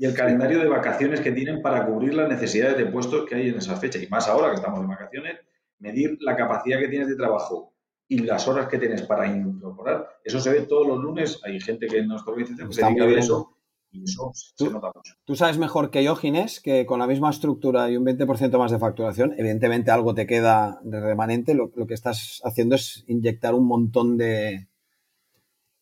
[0.00, 3.50] y el calendario de vacaciones que tienen para cubrir las necesidades de puestos que hay
[3.50, 3.98] en esa fecha.
[3.98, 5.40] Y más ahora que estamos en vacaciones,
[5.78, 7.74] medir la capacidad que tienes de trabajo
[8.08, 10.08] y las horas que tienes para incorporar.
[10.24, 11.38] Eso se ve todos los lunes.
[11.44, 13.54] Hay gente que en nuestra organización que se dedica a eso
[13.90, 15.12] y eso se nota mucho.
[15.26, 18.72] Tú sabes mejor que yo, Ginés, que con la misma estructura y un 20% más
[18.72, 21.52] de facturación, evidentemente algo te queda de remanente.
[21.52, 24.66] Lo, que estás haciendo es inyectar un montón de,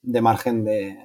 [0.02, 0.96] de margen de.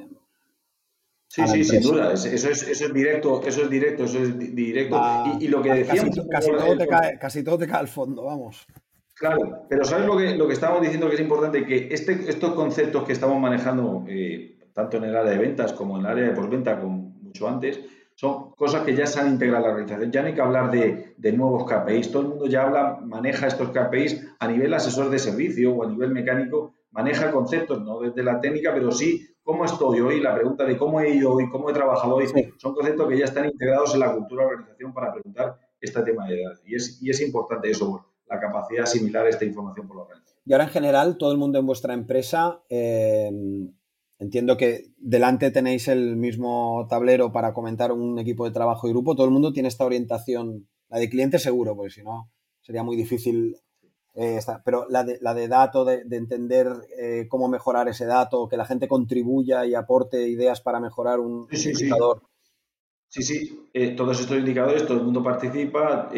[1.34, 2.14] Sí, sí, sin duda.
[2.14, 5.02] Eso es, eso es directo, eso es directo, eso es directo.
[5.40, 6.16] y, lo que decíamos.
[6.30, 8.68] Casi, todo te cae, casi todo te cae al fondo, vamos.
[9.16, 11.66] Claro, pero ¿sabes lo que, lo que estamos diciendo que es importante?
[11.66, 15.96] Que este, estos conceptos que estamos manejando eh, tanto en el área de ventas como
[15.96, 17.80] en el área de postventa, como mucho antes,
[18.14, 20.12] son cosas que ya se han integrado a la organización.
[20.12, 22.12] Ya no hay que hablar de, de, nuevos KPIs.
[22.12, 25.90] Todo el mundo ya habla, maneja estos KPIs a nivel asesor de servicio o a
[25.90, 30.64] nivel mecánico, maneja conceptos, no desde la técnica, pero sí cómo estoy hoy, la pregunta
[30.64, 32.28] de cómo he ido hoy, cómo he trabajado hoy,
[32.58, 36.02] son conceptos que ya están integrados en la cultura de la organización para preguntar este
[36.04, 36.54] tema de edad.
[36.66, 40.40] Y es, y es importante eso, la capacidad de asimilar esta información por la organización.
[40.46, 43.30] Y ahora en general, todo el mundo en vuestra empresa eh,
[44.24, 49.16] Entiendo que delante tenéis el mismo tablero para comentar un equipo de trabajo y grupo.
[49.16, 52.32] Todo el mundo tiene esta orientación, la de cliente seguro, porque si no
[52.62, 53.58] sería muy difícil.
[54.16, 56.68] Eh, pero la de, la de dato, de, entender
[57.00, 61.48] eh, cómo mejorar ese dato, que la gente contribuya y aporte ideas para mejorar un
[61.52, 62.22] indicador.
[63.08, 66.10] Sí, sí, eh, todos estos indicadores, todo el mundo participa,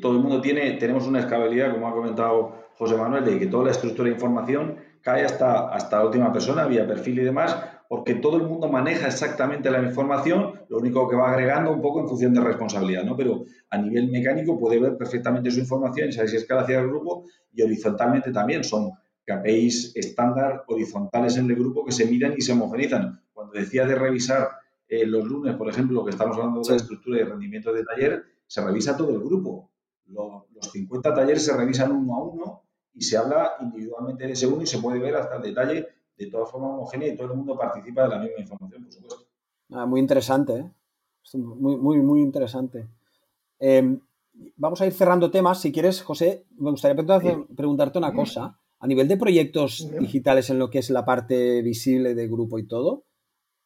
[0.00, 3.66] todo el mundo tiene, tenemos una escalabilidad, como ha comentado José Manuel, de que toda
[3.66, 7.56] la estructura de información cae hasta, hasta la última persona, vía perfil y demás,
[7.90, 11.98] porque todo el mundo maneja exactamente la información, lo único que va agregando un poco
[11.98, 13.16] en función de responsabilidad, ¿no?
[13.16, 16.78] Pero a nivel mecánico puede ver perfectamente su información y saber si es cada hacia
[16.78, 18.92] el grupo y horizontalmente también son
[19.26, 23.24] KPIs estándar horizontales en el grupo que se miran y se homogenizan.
[23.32, 24.50] Cuando decía de revisar
[24.86, 28.22] eh, los lunes, por ejemplo, que estamos hablando de la estructura y rendimiento de taller,
[28.46, 29.72] se revisa todo el grupo.
[30.06, 32.62] Los, los 50 talleres se revisan uno a uno
[32.94, 35.88] y se habla individualmente de ese uno y se puede ver hasta el detalle
[36.24, 39.26] de toda forma homogénea y todo el mundo participa de la misma información, por supuesto.
[39.70, 40.70] Ah, muy interesante, ¿eh?
[41.34, 42.88] Muy, muy, muy interesante.
[43.58, 44.00] Em,
[44.56, 45.60] vamos a ir cerrando temas.
[45.60, 48.58] Si quieres, José, me gustaría preguntarte una cosa.
[48.78, 52.66] A nivel de proyectos digitales en lo que es la parte visible de grupo y
[52.66, 53.04] todo,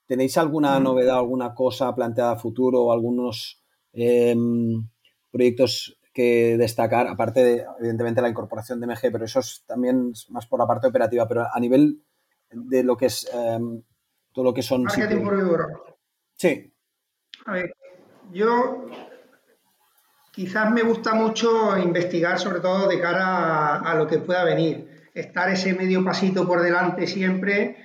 [0.07, 4.89] ¿tenéis alguna novedad, alguna cosa planteada a futuro o algunos em,
[5.31, 7.07] proyectos que destacar?
[7.07, 10.89] Aparte de, evidentemente, la incorporación de MG, pero eso es también más por la parte
[10.89, 12.03] operativa, pero a nivel
[12.55, 13.83] de lo que es em,
[14.33, 14.85] todo lo que son...
[14.85, 15.67] Marketing puro y duro.
[16.35, 16.73] Sí.
[17.47, 17.75] A ver,
[18.33, 18.87] yo
[20.33, 25.49] quizás me gusta mucho investigar sobre todo de cara a lo que pueda venir estar
[25.49, 27.77] ese medio pasito por delante siempre,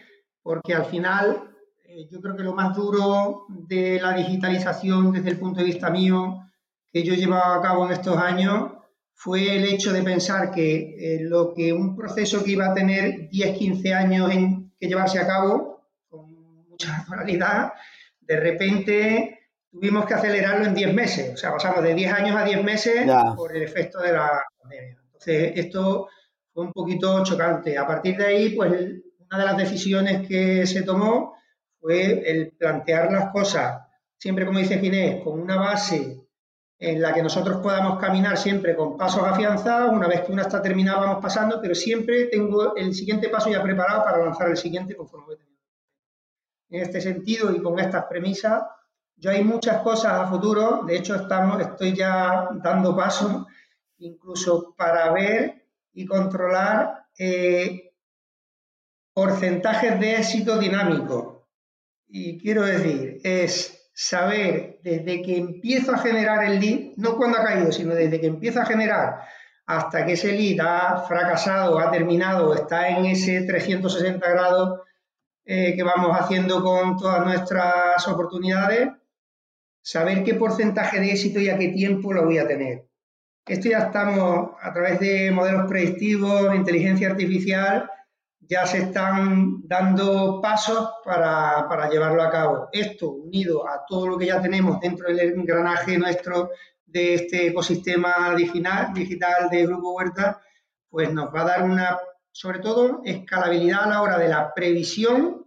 [0.41, 1.49] porque al final
[1.85, 5.91] eh, yo creo que lo más duro de la digitalización desde el punto de vista
[5.91, 6.39] mío
[6.91, 8.71] que yo he llevado a cabo en estos años
[9.13, 13.29] fue el hecho de pensar que eh, lo que un proceso que iba a tener
[13.29, 17.73] 10, 15 años en que llevarse a cabo, con mucha naturalidad,
[18.21, 19.39] de repente
[19.71, 21.33] tuvimos que acelerarlo en 10 meses.
[21.33, 23.05] O sea, pasamos de 10 años a 10 meses
[23.35, 24.97] por el efecto de la pandemia.
[25.05, 26.07] Entonces, esto
[26.55, 27.77] un poquito chocante.
[27.77, 31.35] A partir de ahí, pues una de las decisiones que se tomó
[31.79, 33.81] fue el plantear las cosas,
[34.17, 36.18] siempre como dice Ginés, con una base
[36.79, 40.61] en la que nosotros podamos caminar siempre con pasos afianzados, una vez que una está
[40.61, 44.95] terminada vamos pasando, pero siempre tengo el siguiente paso ya preparado para lanzar el siguiente
[44.95, 45.61] conforme voy teniendo.
[46.69, 48.63] En este sentido y con estas premisas,
[49.17, 53.45] yo hay muchas cosas a futuro, de hecho estamos, estoy ya dando paso
[53.97, 57.91] incluso para ver y controlar eh,
[59.13, 61.49] porcentajes de éxito dinámico.
[62.07, 67.43] Y quiero decir, es saber desde que empiezo a generar el lead, no cuando ha
[67.43, 69.19] caído, sino desde que empiezo a generar
[69.65, 74.79] hasta que ese lead ha fracasado, ha terminado, está en ese 360 grados
[75.43, 78.87] eh, que vamos haciendo con todas nuestras oportunidades,
[79.81, 82.85] saber qué porcentaje de éxito y a qué tiempo lo voy a tener.
[83.45, 87.91] Esto ya estamos a través de modelos predictivos, inteligencia artificial,
[88.39, 92.69] ya se están dando pasos para, llevarlo a cabo.
[92.71, 96.49] Esto unido a todo lo que ya tenemos dentro del engranaje nuestro
[96.87, 100.41] de este ecosistema digital, digital de Grupo Huerta,
[100.89, 101.99] pues nos va a dar una,
[102.31, 105.45] sobre todo, escalabilidad a la hora de la previsión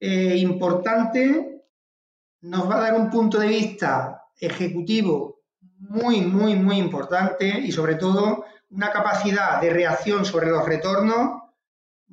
[0.00, 1.62] eh, importante,
[2.40, 5.42] nos va a dar un punto de vista ejecutivo
[5.78, 11.41] muy, muy, muy importante y sobre todo una capacidad de reacción sobre los retornos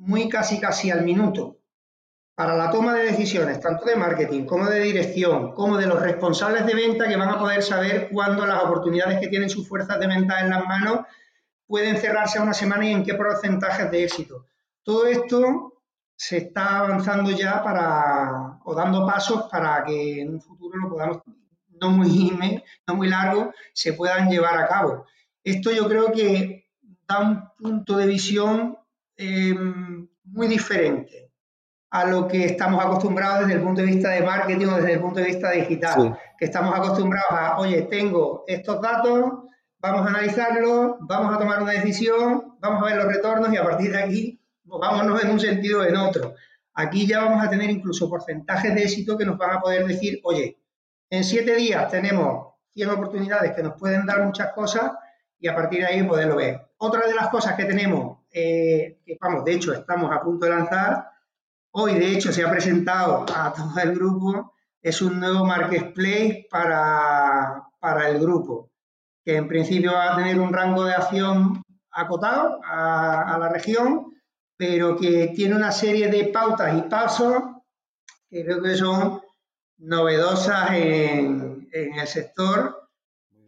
[0.00, 1.58] muy casi, casi al minuto.
[2.34, 6.64] Para la toma de decisiones, tanto de marketing como de dirección, como de los responsables
[6.64, 10.06] de venta que van a poder saber cuándo las oportunidades que tienen sus fuerzas de
[10.06, 11.00] venta en las manos
[11.66, 14.46] pueden cerrarse a una semana y en qué porcentajes de éxito.
[14.82, 15.82] Todo esto
[16.16, 20.78] se está avanzando ya para, o dando pasos para que en un futuro
[21.78, 25.04] no muy, no muy largo se puedan llevar a cabo.
[25.44, 26.70] Esto yo creo que
[27.06, 28.79] da un punto de visión
[29.22, 29.54] eh,
[30.24, 31.30] muy diferente
[31.90, 35.00] a lo que estamos acostumbrados desde el punto de vista de marketing o desde el
[35.00, 39.44] punto de vista digital, que estamos acostumbrados a, oye, tengo estos datos,
[39.78, 43.64] vamos a analizarlos, vamos a tomar una decisión, vamos a ver los retornos y a
[43.64, 46.34] partir de aquí vámonos en un sentido o en otro.
[46.72, 50.20] Aquí ya vamos a tener incluso porcentajes de éxito que nos van a poder decir,
[50.22, 50.58] oye,
[51.10, 54.92] en siete días tenemos 100 oportunidades que nos pueden dar muchas cosas
[55.38, 56.70] y a partir de ahí poderlo ver.
[56.78, 60.52] Otra de las cosas que tenemos, eh, que vamos, de hecho estamos a punto de
[60.52, 61.10] lanzar,
[61.72, 67.62] hoy de hecho se ha presentado a todo el grupo, es un nuevo marketplace para,
[67.78, 68.70] para el grupo,
[69.24, 74.14] que en principio va a tener un rango de acción acotado a, a la región,
[74.56, 77.42] pero que tiene una serie de pautas y pasos
[78.30, 79.20] que creo que son
[79.78, 82.88] novedosas en, el sector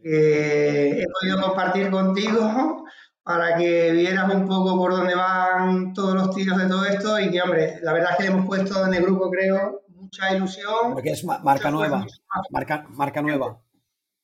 [0.02, 2.84] que he podido compartir contigo
[3.22, 7.30] para que vieras un poco por dónde van todos los tiros de todo esto y
[7.30, 10.92] que, hombre, la verdad es que le hemos puesto en el grupo, creo, mucha ilusión.
[10.92, 12.04] Porque es marca nueva,
[12.50, 13.60] marca, marca nueva.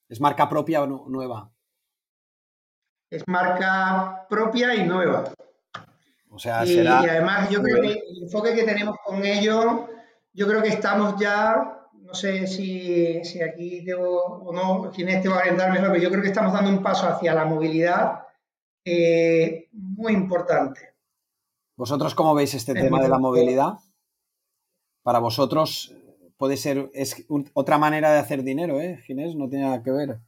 [0.08, 1.50] ¿Es marca propia o nueva?
[3.10, 5.32] Es marca propia y nueva.
[6.30, 7.02] O sea, y, será...
[7.04, 9.64] y además yo creo que el enfoque que tenemos con ellos,
[10.32, 11.74] yo creo que estamos ya
[12.08, 16.08] no sé si, aquí debo o no, quién te va a orientar mejor, pero yo
[16.08, 18.22] creo que estamos dando un paso hacia la movilidad
[18.90, 20.80] eh, muy importante.
[21.76, 23.78] ¿Vosotros cómo veis este tema de la movilidad?
[25.02, 25.94] Para vosotros
[26.36, 29.34] puede ser, es otra manera de hacer dinero, ¿eh, Ginés?
[29.34, 30.18] No tiene nada que ver.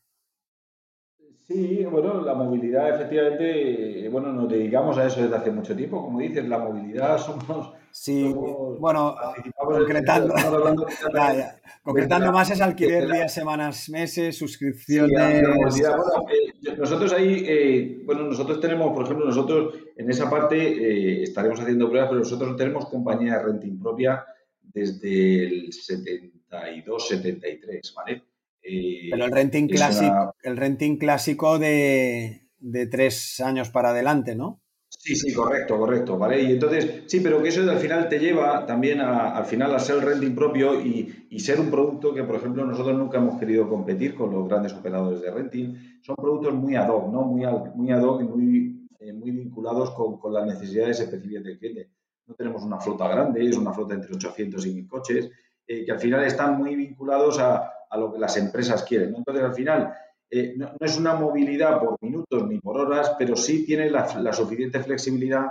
[1.51, 6.21] Sí, bueno, la movilidad efectivamente, bueno, nos dedicamos a eso desde hace mucho tiempo, como
[6.21, 7.73] dices, la movilidad somos...
[7.91, 8.33] Sí,
[8.79, 9.17] bueno,
[9.57, 10.33] concretando,
[11.83, 15.43] concretando más es alquiler días, semanas, meses, suscripciones...
[15.43, 21.59] Eh, nosotros ahí, eh, bueno, nosotros tenemos, por ejemplo, nosotros en esa parte eh, estaremos
[21.59, 24.25] haciendo pruebas, pero nosotros tenemos compañía de renting propia
[24.63, 28.23] desde el 72, 73, ¿vale?
[28.63, 32.43] Pero el renting, clásico, el renting clásico de,
[32.91, 34.61] tres años para adelante, ¿no?
[34.89, 36.43] Sí, sí, correcto, correcto, ¿vale?
[36.43, 39.79] Y entonces, sí, pero que eso al final te lleva también a, al final a
[39.79, 43.67] ser el renting propio y, ser un producto que, por ejemplo, nosotros nunca hemos querido
[43.69, 46.01] competir con los grandes operadores de renting.
[46.03, 47.23] Son productos muy ad hoc, ¿no?
[47.23, 51.59] Muy, muy ad hoc y muy, eh, muy vinculados con, con, las necesidades específicas del
[51.59, 51.91] cliente.
[52.27, 55.31] No tenemos una flota grande, es una flota entre 800 y 1000 coches,
[55.67, 59.15] eh, que al final están muy vinculados a, a lo que las empresas quieren.
[59.15, 59.95] Entonces, al final,
[60.31, 64.81] eh, no, es una movilidad por minutos ni por horas, pero sí tiene la, suficiente
[64.81, 65.47] flexibilidad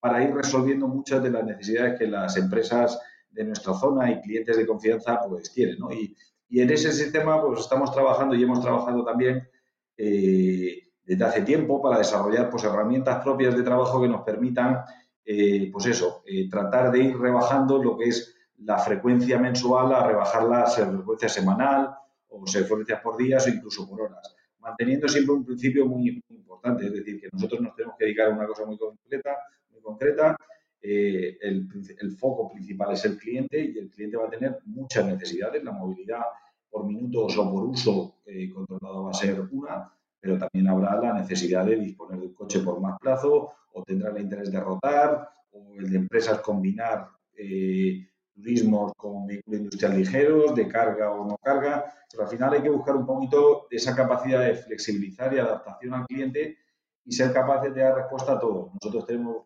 [0.00, 4.56] para ir resolviendo muchas de las necesidades que las empresas de nuestra zona y clientes
[4.56, 5.78] de confianza pues quieren.
[5.92, 6.14] Y,
[6.60, 9.48] en ese sistema pues estamos trabajando y hemos trabajado también
[9.96, 14.84] eh, desde hace tiempo para desarrollar pues, herramientas propias de trabajo que nos permitan
[15.24, 18.33] eh, pues eso, tratar de ir rebajando lo que es
[18.64, 21.94] la frecuencia mensual a rebajarla a frecuencia semanal
[22.28, 26.92] o frecuencias por días o incluso por horas, manteniendo siempre un principio muy, importante, es
[26.92, 29.36] decir, que nosotros nos tenemos que dedicar a una cosa muy concreta,
[29.70, 30.36] muy concreta.
[30.80, 35.62] Eh, el, foco principal es el cliente y el cliente va a tener muchas necesidades.
[35.62, 36.22] La movilidad
[36.70, 41.12] por minutos o por uso eh, controlado va a ser una, pero también habrá la
[41.14, 45.28] necesidad de disponer de un coche por más plazo o tendrá el interés de rotar
[45.52, 51.36] o el de empresas combinar eh, turismos con vehículos industriales ligeros, de carga o no
[51.38, 55.94] carga, pero al final hay que buscar un poquito esa capacidad de flexibilizar y adaptación
[55.94, 56.58] al cliente
[57.04, 58.72] y ser capaces de dar respuesta a todo.
[58.74, 59.36] Nosotros tenemos,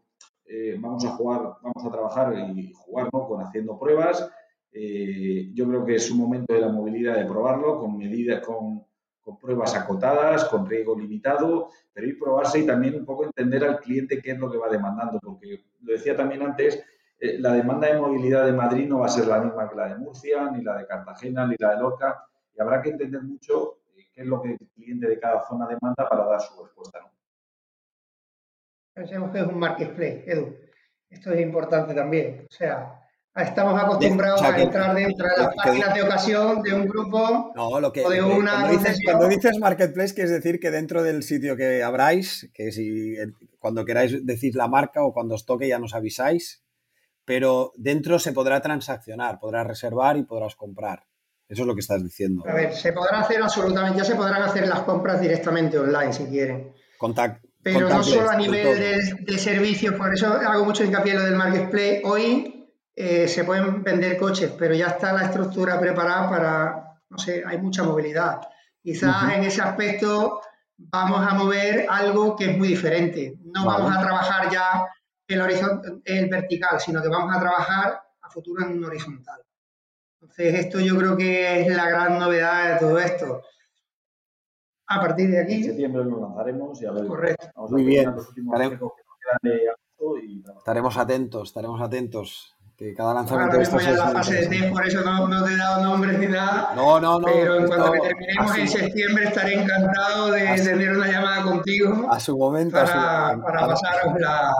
[0.47, 4.31] eh, vamos a jugar, vamos a trabajar y jugar con haciendo pruebas.
[4.73, 8.85] Eh, yo creo que es un momento de la movilidad de probarlo con medidas, con,
[9.21, 13.81] con pruebas acotadas, con riesgo limitado, pero ir probarse y también un poco entender al
[13.81, 16.83] cliente qué es lo que va demandando, porque lo decía también antes,
[17.21, 19.89] eh, la demanda de movilidad de Madrid no va a ser la misma que la
[19.89, 23.81] de Murcia, ni la de Cartagena, ni la de Lorca, y habrá que entender mucho
[23.97, 27.11] eh, qué es lo que el cliente de cada zona demanda para dar su respuesta.
[28.95, 30.57] Pensemos que es un marketplace, Edu.
[31.11, 32.47] Esto es importante también.
[32.49, 33.01] O sea,
[33.35, 37.93] estamos acostumbrados a entrar dentro de las páginas de ocasión de un grupo no, lo
[37.93, 41.57] que, o de una cuando dices, cuando dices, marketplace, quiere decir que dentro del sitio
[41.57, 43.17] que abráis, que si
[43.59, 46.63] cuando queráis decir la marca o cuando os toque ya nos avisáis,
[47.29, 51.05] pero dentro se podrá transaccionar, podrás reservar y podrás comprar.
[51.47, 52.43] Eso es lo que estás diciendo.
[52.49, 56.25] A ver, se podrá hacer absolutamente, ya se podrán hacer las compras directamente online si
[56.25, 56.73] quieren.
[56.97, 58.79] Contact, pero no solo a nivel
[59.27, 62.01] de, servicios, por eso hago mucho hincapié en lo del marketplace.
[62.03, 67.43] Hoy eh, se pueden vender coches, pero ya está la estructura preparada para, no sé,
[67.47, 68.41] hay mucha movilidad.
[68.83, 70.41] Quizás en ese aspecto
[70.79, 73.35] vamos a mover algo que es muy diferente.
[73.55, 74.87] No vamos a trabajar ya
[75.29, 79.43] el, horizonte, el vertical, sino que vamos a trabajar a futuro en un horizontal.
[80.21, 83.43] Entonces, esto yo creo que es la gran novedad de todo esto.
[84.87, 85.55] A partir de aquí.
[85.55, 87.07] En septiembre lo lanzaremos y a ver.
[87.07, 87.69] Correcto.
[87.69, 88.15] Muy bien.
[90.57, 92.55] Estaremos atentos, estaremos atentos.
[92.77, 95.57] Que cada lanzamiento de estos es la fase de por eso no, no, te he
[95.57, 96.73] dado nombres ni nada.
[96.77, 97.27] No, no, no.
[97.27, 102.07] Pero en cuanto que terminemos en septiembre estaré encantado de tener una llamada contigo.
[102.09, 102.77] A su momento.
[102.77, 104.55] Para, para pasaros la,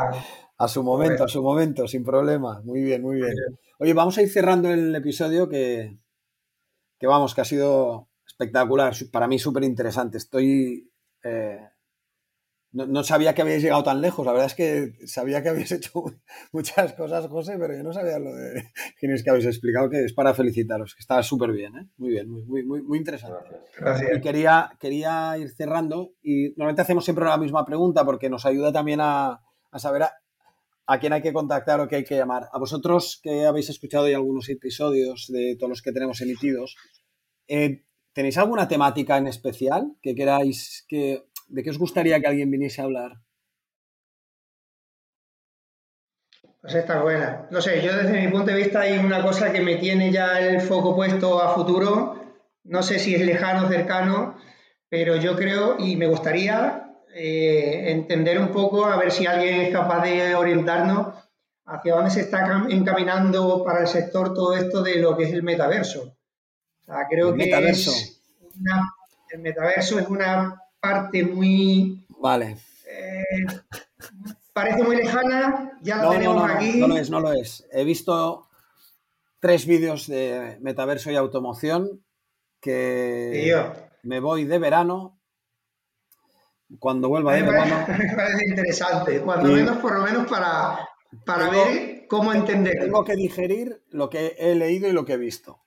[0.59, 2.61] a su momento, a su momento, sin problema.
[2.65, 3.33] Muy bien, muy bien.
[3.79, 5.99] Oye, vamos a ir cerrando el episodio que,
[6.99, 10.19] que vamos, que ha sido espectacular, para mí súper interesante.
[10.19, 10.91] Estoy...
[11.23, 11.61] Eh,
[12.73, 14.27] no, sabía que habíais llegado tan lejos.
[14.27, 16.05] La verdad es que sabía que habéis hecho
[16.53, 18.65] muchas cosas, José, pero yo no sabía lo de
[18.99, 21.89] quiénes que habéis explicado, que es para felicitaros, que está súper bien, ¿eh?
[21.97, 23.39] Muy bien, muy, muy, muy, interesante.
[23.79, 24.19] Gracias.
[24.19, 28.71] Y quería, quería ir cerrando, y normalmente hacemos siempre la misma pregunta porque nos ayuda
[28.73, 29.41] también a,
[29.71, 30.13] a saber a
[30.99, 32.49] quién hay que contactar o qué hay que llamar.
[32.51, 36.77] A vosotros que habéis escuchado ya algunos episodios de todos los que tenemos emitidos,
[37.47, 37.85] eh,
[38.15, 42.81] ¿tenéis alguna temática en especial que queráis que, de qué os gustaría que alguien viniese
[42.81, 43.13] a hablar?
[46.63, 47.49] Pues esta es buena.
[47.51, 50.41] No sé, yo desde mi punto de vista hay una cosa que me tiene ya
[50.41, 52.17] el foco puesto a futuro.
[52.65, 54.37] No sé si es lejano o cercano,
[54.89, 59.73] pero yo creo y me gustaría eh, entender un poco, a ver si alguien es
[59.73, 61.15] capaz de orientarnos
[61.67, 65.43] hacia dónde se está encaminando para el sector todo esto de lo que es el
[65.43, 66.17] metaverso.
[66.81, 72.07] O sea, creo que el metaverso es una parte muy...
[72.21, 72.57] Vale.
[72.87, 73.47] Eh,
[74.53, 76.79] parece muy lejana, ya No, no, tenemos no, no, aquí.
[76.79, 77.67] no lo es, no lo es.
[77.71, 78.49] He visto
[79.41, 82.03] tres vídeos de metaverso y automoción
[82.61, 83.55] que
[84.03, 85.18] me voy de verano.
[86.79, 90.87] Cuando vuelva parece, me parece interesante, cuando Y- menos, por lo menos para,
[91.25, 92.79] para Tengo- ver cómo entender.
[92.81, 95.61] tengo que digerir lo que he leído y lo que he visto.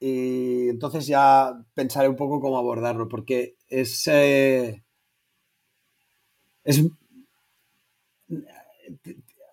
[0.00, 4.06] Y entonces ya pensaré un poco cómo abordarlo, porque es.
[4.08, 4.82] eh,
[6.64, 6.82] es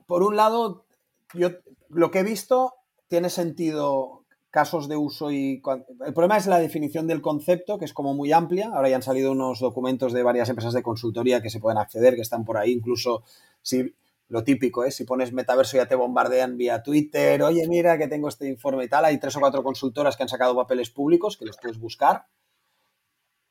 [0.08, 0.86] por un lado,
[1.34, 1.49] yo
[1.89, 2.74] lo que he visto
[3.08, 4.24] tiene sentido
[4.56, 5.62] casos de uso y
[6.06, 8.72] el problema es la definición del concepto que es como muy amplia.
[8.74, 12.16] Ahora ya han salido unos documentos de varias empresas de consultoría que se pueden acceder
[12.16, 12.72] que están por ahí.
[12.72, 13.24] Incluso
[13.62, 13.93] si
[14.30, 17.43] lo típico es si pones metaverso ya te bombardean vía Twitter.
[17.43, 19.03] Oye mira que tengo este informe y tal.
[19.03, 22.28] Hay tres o cuatro consultoras que han sacado papeles públicos que los puedes buscar.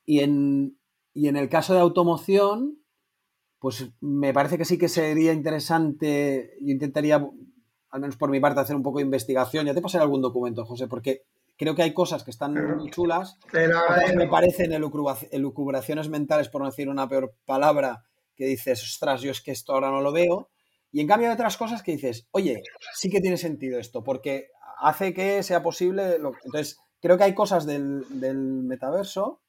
[0.06, 0.78] Y en,
[1.12, 2.78] y en el caso de automoción
[3.58, 7.26] pues me parece que sí que sería interesante, yo intentaría,
[7.94, 9.66] al menos por mi parte, hacer un poco de investigación.
[9.66, 11.22] Ya te pasaré algún documento, José, porque
[11.56, 16.48] creo que hay cosas que están muy chulas, Te otras me parecen elucubra- elucubraciones mentales,
[16.48, 20.00] por no decir una peor palabra, que dices, ostras, yo es que esto ahora no
[20.00, 20.50] lo veo.
[20.90, 22.62] Y en cambio hay otras cosas que dices, oye,
[22.94, 24.48] sí que tiene sentido esto, porque
[24.80, 26.18] hace que sea posible.
[26.18, 29.40] lo- Entonces, creo que hay cosas del, del metaverso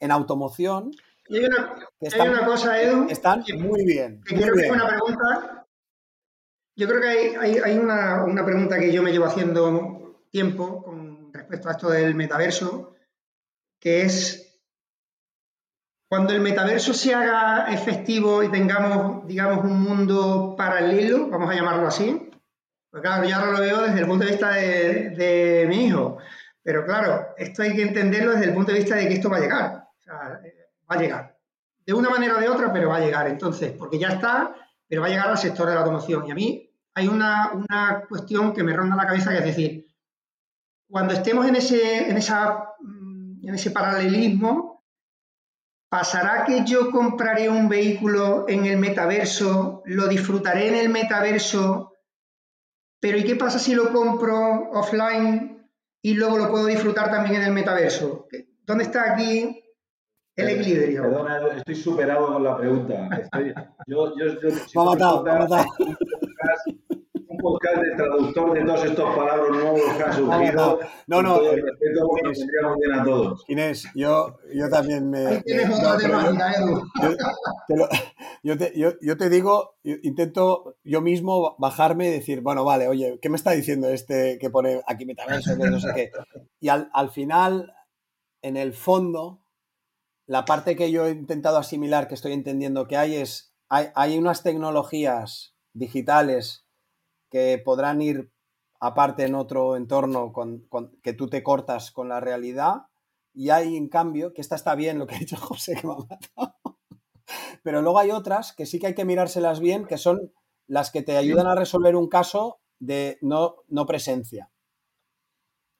[0.00, 0.90] en automoción
[1.28, 4.20] Y hay una, hay cosa, Edu, están que- muy bien.
[4.30, 5.55] muy quiero haga una pregunta.
[6.76, 11.32] Yo creo que hay, hay- una, una pregunta que yo me llevo haciendo tiempo con
[11.32, 12.94] respecto a esto del metaverso,
[13.80, 14.60] que es
[16.08, 21.86] cuando el metaverso se haga efectivo y tengamos, digamos, un mundo paralelo, vamos a llamarlo
[21.86, 22.30] así,
[22.90, 26.18] pues claro, yo ahora lo veo desde el punto de vista de, mi hijo,
[26.62, 29.38] pero claro, esto hay que entenderlo desde el punto de vista de que esto va
[29.38, 31.38] a llegar, va a llegar,
[31.86, 34.54] de una manera o de otra, pero va a llegar, entonces, porque ya está,
[34.88, 36.26] pero va a llegar al sector de la automoción.
[36.26, 36.65] Y a mí
[36.96, 39.86] hay una, una cuestión que me ronda la cabeza, que es decir,
[40.90, 44.82] cuando estemos en ese, en esa, mm, en ese paralelismo,
[45.90, 51.92] ¿pasará que yo compraré un vehículo en el metaverso, lo disfrutaré en el metaverso,
[52.98, 55.68] pero ¿y qué pasa si lo compro offline
[56.02, 58.26] y luego lo puedo disfrutar también en el metaverso?
[58.64, 59.62] ¿Dónde está aquí
[60.34, 61.02] el equilibrio?
[61.02, 63.08] Perdona, estoy superado con la pregunta.
[63.20, 63.52] Estoy-
[63.86, 65.96] yo, yo, yo- si Me ha tú matado, me ha contaras matado.
[67.46, 70.80] Podcast, de traductor de todas estas palabras nuevos que han surgido.
[71.06, 73.44] No, no, respeto, nos tendríamos bien a todos.
[73.48, 75.26] Inés, yo, yo también me...
[75.26, 76.82] Ahí tienes me- otra no, pero yo- temática, Edu.
[77.02, 77.16] yo,
[77.68, 77.88] te lo-
[78.42, 82.88] yo te, yo- yo te digo, yo intento yo mismo bajarme y decir, bueno, vale,
[82.88, 86.10] oye, ¿qué me está diciendo este que pone aquí metaverso, no sé qué?
[86.60, 87.72] Y al, al final,
[88.42, 89.40] en el fondo,
[90.26, 94.18] la parte que yo he intentado asimilar, que estoy entendiendo que hay, es, hay, hay
[94.18, 96.65] unas tecnologías digitales
[97.36, 98.30] que podrán ir
[98.80, 102.86] aparte en otro entorno con, con- que tú te cortas con la realidad.
[103.34, 105.92] Y hay en cambio, que esta está bien lo que ha dicho José que me
[105.92, 106.54] ha matado,
[107.62, 110.32] pero luego hay otras que sí que hay que mirárselas bien, que son
[110.66, 114.50] las que te ayudan a resolver un caso de no, no presencia.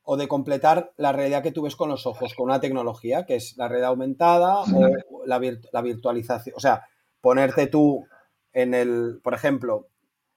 [0.08, 3.34] O de completar la realidad que tú ves con los ojos, con una tecnología, que
[3.36, 6.54] es la realidad aumentada o la virtualización.
[6.56, 6.84] O sea,
[7.20, 8.06] ponerte tú
[8.52, 9.88] en el, por ejemplo,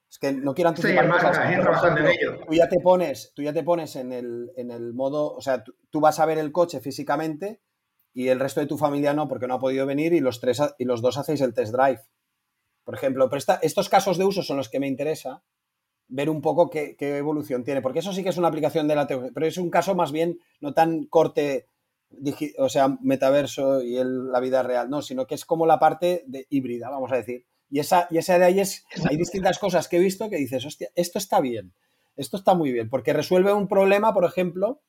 [0.10, 1.72] es que no quiero anticipar en cosas, ejemplo,
[2.07, 2.39] ello.
[2.47, 5.64] Tú ya te pones, tú ya te pones en el, en el modo, o sea,
[5.64, 7.62] tú, tú vas a ver el coche físicamente
[8.14, 10.62] y el resto de tu familia no, porque no ha podido venir y los tres
[10.80, 12.01] y los dos hacéis el test drive.
[12.84, 15.43] Por ejemplo, pero esta- estos casos de uso son los que me interesa
[16.07, 18.95] ver un poco qué, qué evolución tiene, porque eso sí que es una aplicación de
[18.95, 21.68] la tecnología, pero es un caso más bien no tan corte,
[22.57, 26.24] o sea, metaverso y el- la vida real, no, sino que es como la parte
[26.26, 27.45] de híbrida, vamos a decir.
[27.70, 30.65] Y esa, y esa de ahí es, hay distintas cosas que he visto que dices,
[30.65, 31.74] hostia, esto está bien,
[32.15, 34.82] esto está muy bien, porque resuelve un problema, por ejemplo,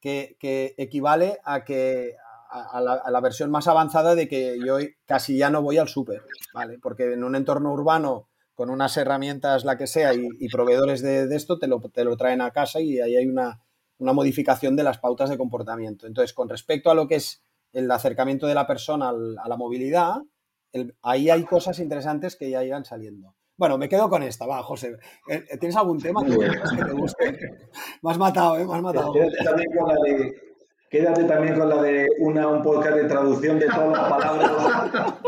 [0.00, 2.16] que, que equivale a que
[2.50, 5.78] a, a la, a la versión más avanzada de que yo casi ya no voy
[5.78, 6.22] al súper,
[6.54, 6.78] ¿vale?
[6.78, 11.26] Porque en un entorno urbano con unas herramientas, la que sea, y, y proveedores de,
[11.26, 13.62] de esto, te lo, te lo traen a casa y ahí hay una,
[13.98, 16.06] una modificación de las pautas de comportamiento.
[16.06, 17.42] Entonces, con respecto a lo que es
[17.72, 20.22] el acercamiento de la persona a la movilidad,
[20.72, 23.34] el- ahí hay cosas interesantes que ya irán saliendo.
[23.60, 24.96] Bueno, me quedo con esta, va, José.
[25.28, 27.58] Eh, ¿Tienes algún tema que, te guste?
[28.02, 28.64] Me has matado, ¿eh?
[28.66, 29.12] Me has matado.
[29.12, 30.34] Quédate también con la de,
[30.88, 34.50] quédate también con la de una, un podcast de traducción de todas las palabras,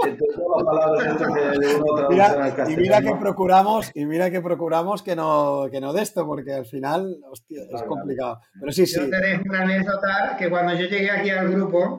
[0.02, 4.40] de todas las palabras de, traducción Mira, al y mira que procuramos, y mira que
[4.40, 8.40] procuramos que no, que no de esto, porque al final, hostia, es complicado.
[8.58, 8.98] Pero sí, sí.
[8.98, 11.98] Yo te dejo una anécdota que cuando yo llegué aquí al grupo,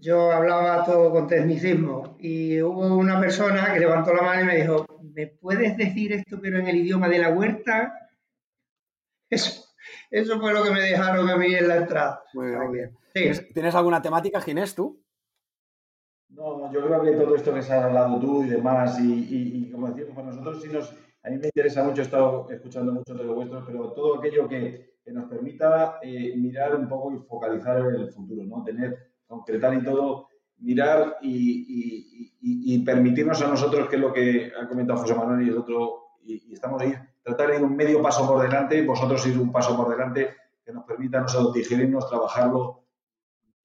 [0.00, 4.56] yo hablaba todo con tecnicismo y hubo una persona que levantó la mano y me
[4.56, 7.92] dijo, ¿me puedes decir esto pero en el idioma de la huerta?
[9.30, 9.64] Eso,
[10.08, 12.22] eso fue lo que me dejaron a mí en la entrada.
[12.32, 12.96] Muy bien,
[13.52, 15.02] ¿Tienes, alguna temática, Ginés, tú?
[16.28, 19.88] No, yo creo que todo esto que se has hablado tú y demás, y, como
[19.88, 20.92] decíamos, para nosotros sí nos,
[21.22, 24.48] a mí me interesa mucho, he estado escuchando mucho de los vuestros, pero todo aquello
[24.48, 28.64] que, nos permita eh, mirar un poco y focalizar en el futuro, ¿no?
[28.64, 35.00] Tener, concretar y todo, mirar y, permitirnos a nosotros, que es lo que ha comentado
[35.00, 38.40] José Manuel y el otro, y, estamos ahí, tratar de ir un medio paso por
[38.42, 42.84] delante, vosotros ir un paso por delante, que nos permita a nosotros digerirnos, trabajarlo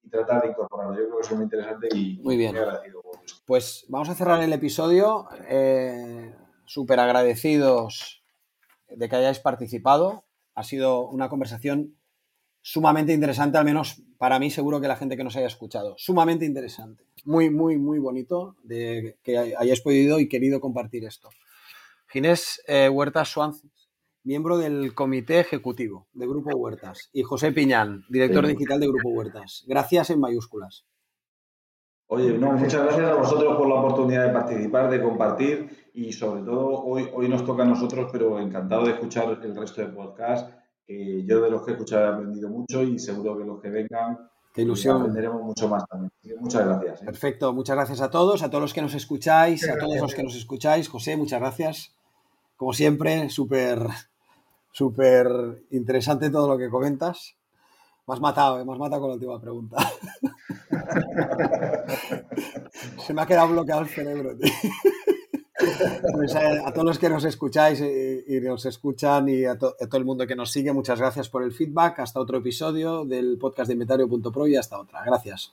[0.02, 0.94] y tratar de incorporarlo.
[0.94, 2.56] Yo creo que es muy interesante y muy bien.
[2.56, 3.02] agradecido.
[3.46, 5.28] Pues vamos a cerrar el episodio.
[5.48, 6.34] Eh,
[6.72, 8.24] Súper agradecidos
[8.88, 10.24] de que hayáis participado.
[10.54, 11.98] Ha sido una conversación
[12.62, 15.94] sumamente interesante, al menos para mí, seguro que la gente que nos haya escuchado.
[15.98, 17.04] Sumamente interesante.
[17.24, 21.28] Muy, muy, muy bonito de que hayáis podido y querido compartir esto.
[22.06, 23.62] Ginés eh, Huertas Suárez,
[24.22, 29.64] miembro del comité ejecutivo de Grupo Huertas, y José Piñán, director digital de Grupo Huertas.
[29.66, 30.86] Gracias en mayúsculas.
[32.06, 36.84] Oye, muchas gracias a vosotros por la oportunidad de participar, de compartir y sobre todo
[36.84, 40.61] hoy, hoy nos toca a nosotros, pero encantado de escuchar el resto del podcast.
[40.92, 43.70] Que yo de los que he escuchado he aprendido mucho y seguro que los que
[43.70, 44.18] vengan
[44.52, 44.98] Qué ilusión.
[44.98, 46.12] Aprenderemos mucho más también.
[46.38, 47.02] Muchas gracias.
[47.02, 47.04] ¿eh?
[47.06, 50.22] Perfecto, muchas gracias a todos, a todos los que nos escucháis, a todos los que
[50.22, 50.88] nos escucháis.
[50.88, 51.94] José, muchas gracias.
[52.56, 53.86] Como siempre, súper
[54.72, 57.34] súper interesante todo lo que comentas.
[58.06, 58.64] Me has matado, ¿eh?
[58.64, 59.76] me has matado con la última pregunta.
[63.06, 64.52] Se me ha quedado bloqueado el cerebro, tío.
[66.12, 69.96] Pues, eh, a, todos los que nos escucháis y, nos escuchan y a, a, todo
[69.98, 72.00] el mundo que nos sigue, muchas gracias por el feedback.
[72.00, 75.02] Hasta otro episodio del podcast de inventario.pro y hasta otra.
[75.04, 75.52] Gracias.